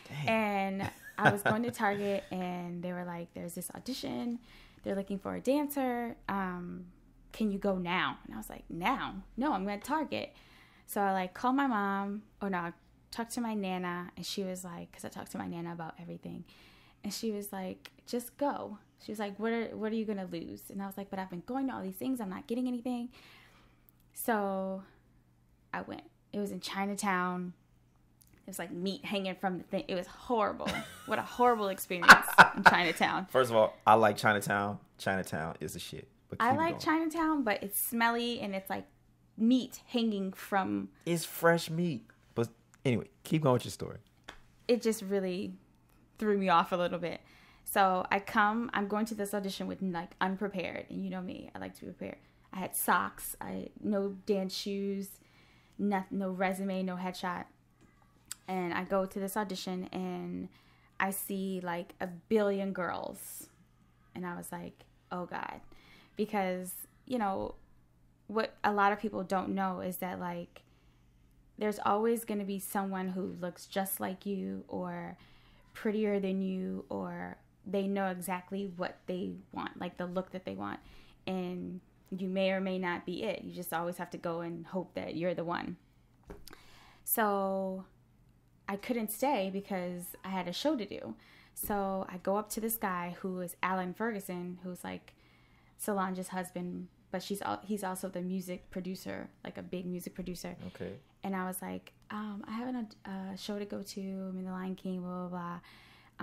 Dang. 0.07 0.27
And 0.27 0.89
I 1.21 1.31
was 1.31 1.41
going 1.41 1.63
to 1.63 1.71
Target, 1.71 2.23
and 2.31 2.83
they 2.83 2.93
were 2.93 3.05
like, 3.05 3.33
"There's 3.33 3.53
this 3.53 3.69
audition. 3.75 4.39
They're 4.83 4.95
looking 4.95 5.19
for 5.19 5.35
a 5.35 5.39
dancer. 5.39 6.15
Um, 6.27 6.85
can 7.31 7.51
you 7.51 7.59
go 7.59 7.77
now?" 7.77 8.17
And 8.25 8.33
I 8.33 8.37
was 8.37 8.49
like, 8.49 8.63
"Now? 8.69 9.15
No, 9.37 9.53
I'm 9.53 9.63
going 9.65 9.79
to 9.79 9.85
Target." 9.85 10.33
So 10.87 11.01
I 11.01 11.11
like 11.13 11.33
called 11.33 11.55
my 11.55 11.67
mom, 11.67 12.23
or 12.41 12.49
no, 12.49 12.57
I 12.57 12.73
talked 13.11 13.31
to 13.33 13.41
my 13.41 13.53
nana, 13.53 14.11
and 14.17 14.25
she 14.25 14.43
was 14.43 14.63
like, 14.63 14.91
because 14.91 15.05
I 15.05 15.09
talked 15.09 15.31
to 15.31 15.37
my 15.37 15.47
nana 15.47 15.71
about 15.71 15.95
everything, 16.01 16.43
and 17.03 17.13
she 17.13 17.31
was 17.31 17.51
like, 17.53 17.91
"Just 18.05 18.37
go." 18.37 18.77
She 19.03 19.11
was 19.11 19.19
like, 19.19 19.39
"What 19.39 19.51
are 19.51 19.65
What 19.75 19.91
are 19.91 19.95
you 19.95 20.05
gonna 20.05 20.27
lose?" 20.31 20.69
And 20.69 20.81
I 20.81 20.85
was 20.85 20.97
like, 20.97 21.09
"But 21.09 21.19
I've 21.19 21.29
been 21.29 21.43
going 21.45 21.67
to 21.67 21.73
all 21.75 21.81
these 21.81 21.95
things. 21.95 22.19
I'm 22.19 22.29
not 22.29 22.47
getting 22.47 22.67
anything." 22.67 23.09
So 24.13 24.83
I 25.73 25.81
went. 25.81 26.03
It 26.33 26.39
was 26.39 26.51
in 26.51 26.59
Chinatown. 26.59 27.53
It 28.45 28.49
was 28.49 28.59
like 28.59 28.71
meat 28.71 29.05
hanging 29.05 29.35
from 29.35 29.59
the 29.59 29.63
thing. 29.63 29.85
It 29.87 29.95
was 29.95 30.07
horrible. 30.07 30.67
what 31.05 31.19
a 31.19 31.23
horrible 31.23 31.67
experience 31.69 32.11
in 32.55 32.63
Chinatown. 32.63 33.27
First 33.29 33.51
of 33.51 33.55
all, 33.55 33.75
I 33.85 33.93
like 33.93 34.17
Chinatown. 34.17 34.79
Chinatown 34.97 35.55
is 35.59 35.73
the 35.73 35.79
shit. 35.79 36.07
But 36.29 36.41
I 36.41 36.55
like 36.55 36.79
going. 36.79 36.79
Chinatown, 36.79 37.43
but 37.43 37.61
it's 37.61 37.79
smelly 37.79 38.39
and 38.39 38.55
it's 38.55 38.69
like 38.69 38.85
meat 39.37 39.81
hanging 39.87 40.33
from. 40.33 40.89
It's 41.05 41.25
fresh 41.25 41.69
meat. 41.69 42.05
But 42.35 42.49
anyway, 42.85 43.09
keep 43.23 43.43
going 43.43 43.53
with 43.53 43.65
your 43.65 43.71
story. 43.71 43.97
It 44.67 44.81
just 44.81 45.01
really 45.03 45.53
threw 46.17 46.37
me 46.37 46.49
off 46.49 46.71
a 46.71 46.77
little 46.77 46.99
bit. 46.99 47.21
So 47.63 48.05
I 48.11 48.19
come. 48.19 48.69
I'm 48.73 48.87
going 48.87 49.05
to 49.07 49.15
this 49.15 49.33
audition 49.33 49.67
with 49.67 49.81
like 49.81 50.11
unprepared, 50.19 50.85
and 50.89 51.03
you 51.03 51.09
know 51.09 51.21
me. 51.21 51.49
I 51.53 51.59
like 51.59 51.75
to 51.75 51.81
be 51.81 51.87
prepared. 51.87 52.17
I 52.53 52.59
had 52.59 52.75
socks. 52.75 53.35
I 53.39 53.69
no 53.81 54.15
dance 54.25 54.55
shoes, 54.55 55.09
no, 55.77 56.03
no 56.11 56.31
resume, 56.31 56.83
no 56.83 56.95
headshot. 56.95 57.45
And 58.51 58.73
I 58.73 58.83
go 58.83 59.05
to 59.05 59.19
this 59.19 59.37
audition, 59.37 59.87
and 59.93 60.49
I 60.99 61.11
see 61.11 61.61
like 61.63 61.93
a 62.01 62.07
billion 62.07 62.73
girls, 62.73 63.47
and 64.13 64.25
I 64.25 64.35
was 64.35 64.51
like, 64.51 64.83
oh 65.09 65.25
god, 65.25 65.61
because 66.17 66.73
you 67.05 67.17
know 67.17 67.55
what 68.27 68.55
a 68.63 68.73
lot 68.73 68.91
of 68.91 68.99
people 68.99 69.23
don't 69.23 69.49
know 69.49 69.79
is 69.79 69.97
that 69.97 70.19
like 70.19 70.63
there's 71.57 71.79
always 71.85 72.25
going 72.25 72.39
to 72.39 72.45
be 72.45 72.59
someone 72.59 73.09
who 73.09 73.35
looks 73.39 73.65
just 73.67 73.99
like 73.99 74.25
you 74.25 74.63
or 74.67 75.17
prettier 75.73 76.19
than 76.19 76.41
you 76.41 76.85
or 76.89 77.37
they 77.65 77.87
know 77.87 78.07
exactly 78.07 78.71
what 78.77 78.97
they 79.05 79.31
want 79.51 79.79
like 79.79 79.97
the 79.97 80.05
look 80.05 80.31
that 80.31 80.43
they 80.45 80.55
want. 80.55 80.79
And 81.27 81.79
you 82.09 82.27
may 82.27 82.51
or 82.51 82.59
may 82.59 82.79
not 82.79 83.05
be 83.05 83.23
it. 83.23 83.43
You 83.43 83.53
just 83.53 83.73
always 83.73 83.97
have 83.97 84.09
to 84.11 84.17
go 84.17 84.41
and 84.41 84.65
hope 84.65 84.93
that 84.95 85.15
you're 85.15 85.35
the 85.35 85.43
one. 85.43 85.77
So 87.03 87.85
i 88.73 88.75
couldn't 88.85 89.11
stay 89.19 89.49
because 89.59 90.03
i 90.27 90.29
had 90.37 90.47
a 90.47 90.53
show 90.61 90.73
to 90.75 90.85
do 90.97 91.03
so 91.53 92.05
i 92.13 92.15
go 92.29 92.33
up 92.41 92.49
to 92.55 92.59
this 92.65 92.77
guy 92.89 93.05
who 93.19 93.31
is 93.45 93.55
alan 93.71 93.93
ferguson 93.93 94.45
who's 94.63 94.83
like 94.83 95.13
solange's 95.77 96.29
husband 96.37 96.87
but 97.11 97.21
she's 97.21 97.41
al- 97.41 97.63
he's 97.71 97.83
also 97.89 98.07
the 98.17 98.21
music 98.21 98.59
producer 98.75 99.17
like 99.43 99.57
a 99.57 99.65
big 99.75 99.85
music 99.85 100.13
producer 100.19 100.55
Okay. 100.69 100.93
and 101.25 101.35
I 101.35 101.43
was 101.45 101.59
like, 101.61 101.91
um, 102.09 102.37
I 102.47 102.53
have 102.59 102.67
a 102.73 102.85
uh, 103.13 103.35
show 103.35 103.55
to 103.59 103.65
go 103.75 103.79
to. 103.93 104.01
I'm 104.29 104.37
in 104.39 104.45
the 104.45 104.51
Lion 104.59 104.75
King, 104.75 105.01
blah 105.01 105.27
blah 105.27 105.29
blah. 105.35 105.59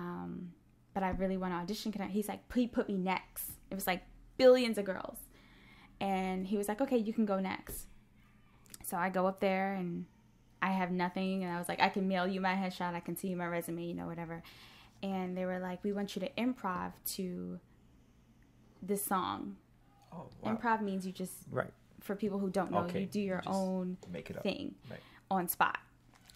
Um, 0.02 0.52
but 0.94 1.02
I 1.08 1.10
really 1.22 1.36
want 1.42 1.52
to 1.52 1.58
audition. 1.58 1.92
Can 1.92 2.02
I? 2.02 2.08
He's 2.16 2.28
like, 2.32 2.40
he 2.54 2.66
put 2.66 2.88
me 2.88 2.96
next. 3.12 3.44
It 3.70 3.74
was 3.74 3.86
like 3.86 4.02
billions 4.42 4.76
of 4.78 4.84
girls, 4.92 5.18
and 6.00 6.46
he 6.46 6.56
was 6.56 6.68
like, 6.68 6.80
okay, 6.80 6.96
you 6.96 7.12
can 7.12 7.26
go 7.26 7.38
next. 7.38 7.86
So 8.88 8.96
I 8.96 9.08
go 9.10 9.26
up 9.26 9.40
there 9.40 9.74
and 9.74 10.06
I 10.60 10.70
have 10.72 10.90
nothing, 10.90 11.44
and 11.44 11.52
I 11.54 11.58
was 11.58 11.68
like, 11.68 11.80
I 11.80 11.88
can 11.88 12.08
mail 12.08 12.26
you 12.26 12.40
my 12.40 12.54
headshot. 12.54 12.94
I 12.94 13.00
can 13.00 13.16
see 13.16 13.28
you 13.28 13.36
my 13.36 13.46
resume, 13.46 13.84
you 13.84 13.94
know, 13.94 14.06
whatever. 14.06 14.42
And 15.02 15.36
they 15.36 15.44
were 15.44 15.60
like, 15.60 15.84
we 15.84 15.92
want 15.92 16.16
you 16.16 16.20
to 16.20 16.28
improv 16.30 16.92
to 17.16 17.60
this 18.82 19.04
song. 19.04 19.56
Oh 20.12 20.26
wow. 20.42 20.54
Improv 20.56 20.80
means 20.82 21.06
you 21.06 21.12
just, 21.12 21.32
Right. 21.50 21.70
for 22.00 22.16
people 22.16 22.38
who 22.38 22.50
don't 22.50 22.70
know, 22.70 22.78
Okay, 22.80 23.00
you 23.02 23.06
do 23.06 23.20
your 23.20 23.38
just 23.38 23.48
own 23.48 23.96
Make 24.12 24.30
it 24.30 24.36
up. 24.36 24.42
thing 24.42 24.74
Right. 24.90 25.00
on 25.30 25.48
spot. 25.48 25.78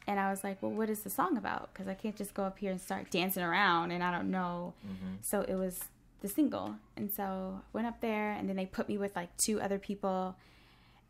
And 0.07 0.19
I 0.19 0.31
was 0.31 0.43
like, 0.45 0.61
well, 0.63 0.73
what 0.73 0.91
is 0.91 1.03
the 1.03 1.11
song 1.11 1.37
about? 1.37 1.73
Because 1.73 1.87
I 1.89 1.95
can't 1.95 2.17
just 2.17 2.35
go 2.35 2.43
up 2.45 2.59
here 2.59 2.71
and 2.73 2.81
start 2.81 3.11
dancing 3.11 3.43
around 3.43 3.93
and 3.93 4.03
I 4.03 4.11
don't 4.11 4.31
know. 4.31 4.75
Mm-hmm. 4.87 5.15
So 5.23 5.43
it 5.43 5.55
was 5.55 5.79
the 6.21 6.29
single. 6.29 6.75
And 6.97 7.11
so 7.13 7.23
I 7.59 7.61
went 7.73 7.87
up 7.87 8.01
there 8.01 8.33
and 8.33 8.49
then 8.49 8.57
they 8.57 8.67
put 8.67 8.89
me 8.89 8.99
with 8.99 9.15
like 9.17 9.31
two 9.45 9.61
other 9.61 9.79
people. 9.79 10.37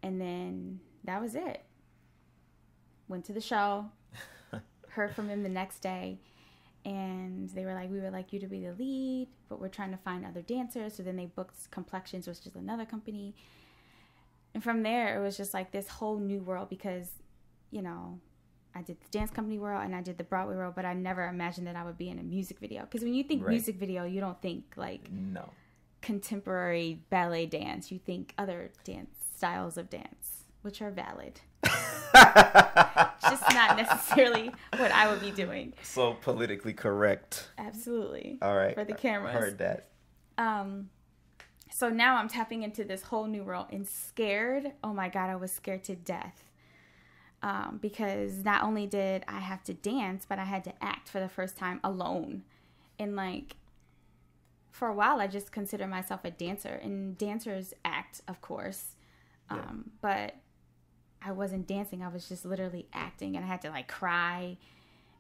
And 0.03 0.21
then 0.21 0.81
that 1.05 1.21
was 1.23 1.35
it. 1.35 1.63
Went 3.13 3.27
to 3.27 3.35
the 3.35 3.43
show, 3.43 3.85
heard 4.89 5.15
from 5.15 5.29
him 5.29 5.43
the 5.43 5.49
next 5.51 5.81
day. 5.81 6.19
And 6.87 7.51
they 7.51 7.67
were 7.67 7.75
like, 7.75 7.91
we 7.91 8.01
would 8.01 8.15
like 8.15 8.33
you 8.33 8.41
to 8.41 8.47
be 8.47 8.61
the 8.61 8.73
lead, 8.73 9.29
but 9.51 9.61
we're 9.61 9.69
trying 9.69 9.91
to 9.91 9.99
find 9.99 10.25
other 10.25 10.41
dancers. 10.41 10.95
So 10.95 11.03
then 11.03 11.17
they 11.17 11.27
booked 11.27 11.71
Complexions, 11.71 12.27
which 12.27 12.47
is 12.47 12.57
another 12.57 12.87
company. 12.87 13.35
And 14.55 14.65
from 14.65 14.83
there, 14.83 15.15
it 15.15 15.23
was 15.23 15.37
just 15.37 15.53
like 15.53 15.73
this 15.73 15.89
whole 15.89 16.17
new 16.21 16.41
world 16.41 16.71
because, 16.71 17.07
you 17.71 17.83
know, 17.83 18.19
I 18.75 18.81
did 18.81 18.97
the 18.99 19.09
dance 19.11 19.31
company 19.31 19.59
world 19.59 19.83
and 19.85 19.95
I 19.95 20.01
did 20.01 20.17
the 20.17 20.25
Broadway 20.25 20.57
world, 20.57 20.73
but 20.75 20.87
I 20.87 20.95
never 20.95 21.27
imagined 21.27 21.67
that 21.67 21.77
I 21.77 21.85
would 21.85 21.99
be 21.99 22.09
in 22.09 22.19
a 22.19 22.23
music 22.23 22.61
video. 22.61 22.81
Because 22.85 23.03
when 23.05 23.13
you 23.13 23.25
think 23.25 23.43
Right. 23.43 23.51
music 23.51 23.77
video, 23.77 24.05
you 24.05 24.21
don't 24.21 24.41
think 24.41 24.73
like 24.77 25.13
No. 25.13 25.51
contemporary 26.01 27.03
ballet 27.11 27.45
dance. 27.45 27.93
You 27.93 27.99
think 27.99 28.33
other 28.39 28.73
dance 28.85 29.11
styles 29.37 29.77
of 29.77 29.91
dance, 29.91 30.45
which 30.63 30.81
are 30.81 30.91
valid. 30.91 31.43
just 33.23 33.55
not 33.55 33.77
necessarily 33.77 34.51
what 34.77 34.91
I 34.93 35.11
would 35.11 35.21
be 35.21 35.31
doing. 35.31 35.75
So 35.83 36.15
politically 36.15 36.73
correct. 36.73 37.49
Absolutely. 37.59 38.39
All 38.43 38.57
right. 38.57 38.75
For 38.75 38.85
the 38.85 38.95
I 38.95 38.97
cameras. 38.97 39.35
Heard 39.35 39.59
that. 39.59 39.89
Um, 40.39 40.91
so 41.71 41.89
now 41.89 42.17
I'm 42.17 42.29
tapping 42.29 42.63
into 42.63 42.85
this 42.85 43.03
whole 43.03 43.27
new 43.27 43.45
world 43.45 43.67
and 43.71 43.87
scared. 43.87 44.73
Oh 44.83 44.93
my 44.93 45.09
God, 45.09 45.31
I 45.31 45.37
was 45.37 45.53
scared 45.53 45.85
to 45.85 45.95
death. 45.95 46.45
Um, 47.45 47.81
because 47.83 48.45
not 48.45 48.63
only 48.63 48.87
did 48.87 49.25
I 49.27 49.41
have 49.41 49.65
to 49.65 49.75
dance, 49.75 50.25
but 50.29 50.39
I 50.39 50.45
had 50.45 50.63
to 50.65 50.73
act 50.81 51.09
for 51.09 51.19
the 51.19 51.29
first 51.29 51.57
time 51.57 51.81
alone. 51.83 52.45
And 53.01 53.17
like, 53.17 53.57
for 54.71 54.87
a 54.87 54.95
while, 54.95 55.21
I 55.21 55.27
just 55.27 55.51
considered 55.51 55.89
myself 55.89 56.25
a 56.25 56.31
dancer, 56.31 56.81
and 56.83 57.19
dancers 57.19 57.75
act, 57.85 58.21
of 58.29 58.41
course. 58.41 58.95
Um, 59.51 59.91
But 60.01 60.37
I 61.25 61.33
wasn't 61.33 61.67
dancing, 61.67 62.03
I 62.03 62.09
was 62.09 62.29
just 62.29 62.45
literally 62.45 62.87
acting, 62.93 63.37
and 63.37 63.45
I 63.45 63.49
had 63.49 63.63
to 63.63 63.71
like 63.71 63.89
cry. 63.89 64.57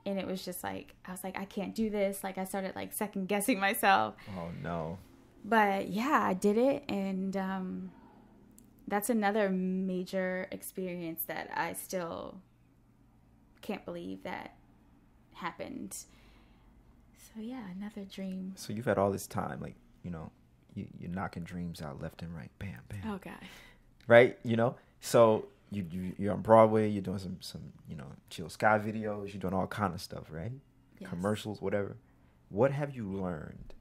And 0.05 0.19
it 0.19 0.27
was 0.27 0.45
just 0.45 0.65
like, 0.65 0.95
I 1.07 1.13
was 1.13 1.23
like, 1.23 1.39
I 1.39 1.45
can't 1.45 1.75
do 1.77 1.89
this. 1.89 2.25
Like, 2.25 2.37
I 2.37 2.45
started 2.45 2.75
like 2.75 2.93
second 2.93 3.29
guessing 3.29 3.61
myself 3.61 4.15
Oh 4.37 4.49
no. 4.61 4.99
but 5.45 5.89
yeah, 5.89 6.21
I 6.25 6.35
did 6.35 6.59
it, 6.59 6.83
and 6.89 7.37
um, 7.37 7.91
that's 8.89 9.11
another 9.11 9.49
major 9.49 10.49
experience 10.51 11.23
that 11.29 11.51
I 11.55 11.75
still 11.75 12.39
can't 13.61 13.85
believe 13.85 14.25
that 14.25 14.57
happened. 15.35 15.97
So 17.17 17.41
yeah, 17.41 17.63
another 17.79 18.05
dream. 18.05 18.53
So 18.57 18.73
you've 18.73 18.85
had 18.87 18.99
all 18.99 19.11
this 19.13 19.27
time, 19.29 19.61
like 19.61 19.77
you 20.03 20.11
know, 20.11 20.31
you 20.75 20.87
you're 20.99 21.11
knocking 21.11 21.45
dreams 21.45 21.81
out 21.81 22.03
left 22.03 22.23
and 22.23 22.35
right, 22.35 22.51
bam, 22.59 22.79
bam, 22.89 23.01
Oh 23.07 23.19
god. 23.23 23.39
right? 24.09 24.37
You 24.43 24.57
know, 24.57 24.75
so 25.01 25.47
you, 25.73 25.87
you 25.91 26.13
you're 26.19 26.33
on 26.33 26.43
Broadway, 26.43 26.89
you're 26.89 27.03
doing 27.03 27.19
some 27.19 27.39
some 27.41 27.63
you 27.89 27.97
know 27.97 28.07
Jill 28.31 28.49
Scott 28.49 28.85
videos, 28.85 29.33
you're 29.33 29.41
doing 29.41 29.55
all 29.55 29.67
kind 29.67 29.95
of 29.95 30.01
stuff, 30.01 30.25
right? 30.31 30.53
Yes. 30.99 31.11
Commercials, 31.11 31.61
whatever. 31.61 31.97
What 32.51 32.71
have 32.71 32.95
you 32.95 33.11
learned 33.11 33.75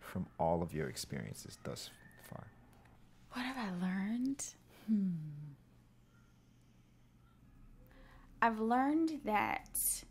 from 0.00 0.26
all 0.38 0.62
of 0.62 0.72
your 0.74 0.88
experiences 0.88 1.58
thus 1.62 1.90
far? 2.28 2.46
What 3.32 3.44
have 3.44 3.56
I 3.56 3.70
learned? 3.86 4.44
Hmm. 4.86 5.10
I've 8.42 8.58
learned 8.58 9.20
that, 9.24 10.02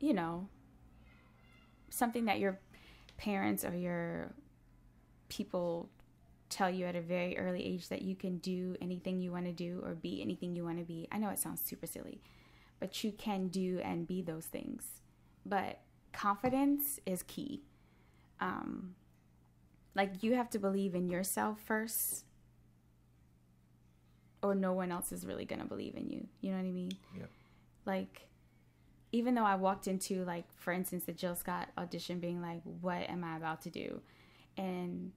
you 0.00 0.12
know, 0.12 0.48
something 1.88 2.26
that 2.26 2.38
your 2.38 2.58
parents 3.16 3.64
or 3.64 3.74
your 3.74 4.34
people 5.30 5.88
tell 6.48 6.70
you 6.70 6.86
at 6.86 6.96
a 6.96 7.00
very 7.00 7.36
early 7.38 7.64
age 7.64 7.88
that 7.88 8.02
you 8.02 8.14
can 8.14 8.38
do 8.38 8.76
anything 8.80 9.20
you 9.20 9.32
want 9.32 9.46
to 9.46 9.52
do 9.52 9.82
or 9.84 9.94
be 9.94 10.22
anything 10.22 10.54
you 10.54 10.64
want 10.64 10.78
to 10.78 10.84
be. 10.84 11.08
I 11.10 11.18
know 11.18 11.28
it 11.30 11.38
sounds 11.38 11.60
super 11.60 11.86
silly, 11.86 12.20
but 12.80 13.02
you 13.04 13.12
can 13.12 13.48
do 13.48 13.80
and 13.82 14.06
be 14.06 14.22
those 14.22 14.46
things. 14.46 15.02
But 15.44 15.80
confidence 16.12 17.00
is 17.06 17.22
key. 17.22 17.62
Um, 18.40 18.94
like 19.94 20.22
you 20.22 20.34
have 20.34 20.50
to 20.50 20.58
believe 20.58 20.94
in 20.94 21.08
yourself 21.08 21.58
first 21.64 22.24
or 24.42 24.54
no 24.54 24.72
one 24.72 24.92
else 24.92 25.12
is 25.12 25.26
really 25.26 25.44
gonna 25.44 25.64
believe 25.64 25.96
in 25.96 26.10
you. 26.10 26.26
You 26.40 26.50
know 26.52 26.58
what 26.58 26.66
I 26.66 26.70
mean? 26.70 26.92
Yep. 27.18 27.30
Like, 27.86 28.28
even 29.12 29.34
though 29.34 29.44
I 29.44 29.56
walked 29.56 29.88
into 29.88 30.24
like, 30.24 30.44
for 30.56 30.72
instance, 30.72 31.04
the 31.04 31.12
Jill 31.12 31.34
Scott 31.34 31.68
audition, 31.78 32.20
being 32.20 32.42
like, 32.42 32.60
"What 32.80 33.08
am 33.08 33.24
I 33.24 33.36
about 33.36 33.62
to 33.62 33.70
do?" 33.70 34.02
and 34.56 35.12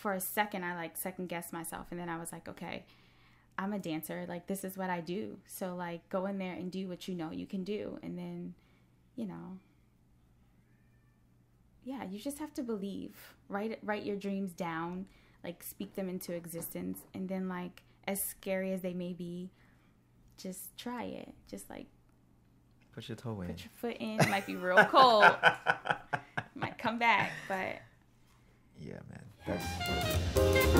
for 0.00 0.12
a 0.14 0.20
second, 0.20 0.64
I 0.64 0.74
like 0.74 0.96
second 0.96 1.28
guessed 1.28 1.52
myself, 1.52 1.86
and 1.90 2.00
then 2.00 2.08
I 2.08 2.18
was 2.18 2.32
like, 2.32 2.48
"Okay." 2.48 2.84
I'm 3.58 3.74
a 3.74 3.78
dancer. 3.78 4.24
Like 4.26 4.46
this 4.46 4.64
is 4.64 4.78
what 4.78 4.88
I 4.88 5.00
do. 5.00 5.36
So 5.46 5.74
like 5.74 6.08
go 6.08 6.24
in 6.24 6.38
there 6.38 6.54
and 6.54 6.72
do 6.72 6.88
what 6.88 7.06
you 7.06 7.14
know 7.14 7.30
you 7.30 7.44
can 7.46 7.62
do 7.62 7.98
and 8.02 8.16
then, 8.16 8.54
you 9.16 9.26
know, 9.26 9.58
yeah, 11.84 12.04
you 12.04 12.18
just 12.18 12.38
have 12.38 12.54
to 12.54 12.62
believe. 12.62 13.14
Write 13.50 13.78
write 13.82 14.04
your 14.04 14.16
dreams 14.16 14.52
down, 14.52 15.04
like 15.44 15.62
speak 15.62 15.94
them 15.94 16.08
into 16.08 16.32
existence 16.32 17.00
and 17.12 17.28
then 17.28 17.50
like 17.50 17.82
as 18.06 18.22
scary 18.22 18.72
as 18.72 18.80
they 18.80 18.94
may 18.94 19.12
be, 19.12 19.50
just 20.38 20.74
try 20.78 21.04
it. 21.04 21.34
Just 21.46 21.68
like 21.68 21.86
Put 22.92 23.08
your 23.10 23.16
toe 23.16 23.42
in. 23.42 23.48
put 23.48 23.60
your 23.60 23.70
foot 23.76 23.96
in. 24.00 24.20
It 24.20 24.30
might 24.30 24.46
be 24.46 24.56
real 24.56 24.82
cold. 24.86 25.24
might 26.54 26.78
come 26.78 26.98
back, 26.98 27.32
but 27.46 27.76
Yeah, 28.80 29.00
man. 29.10 29.19
Thanks. 29.46 30.79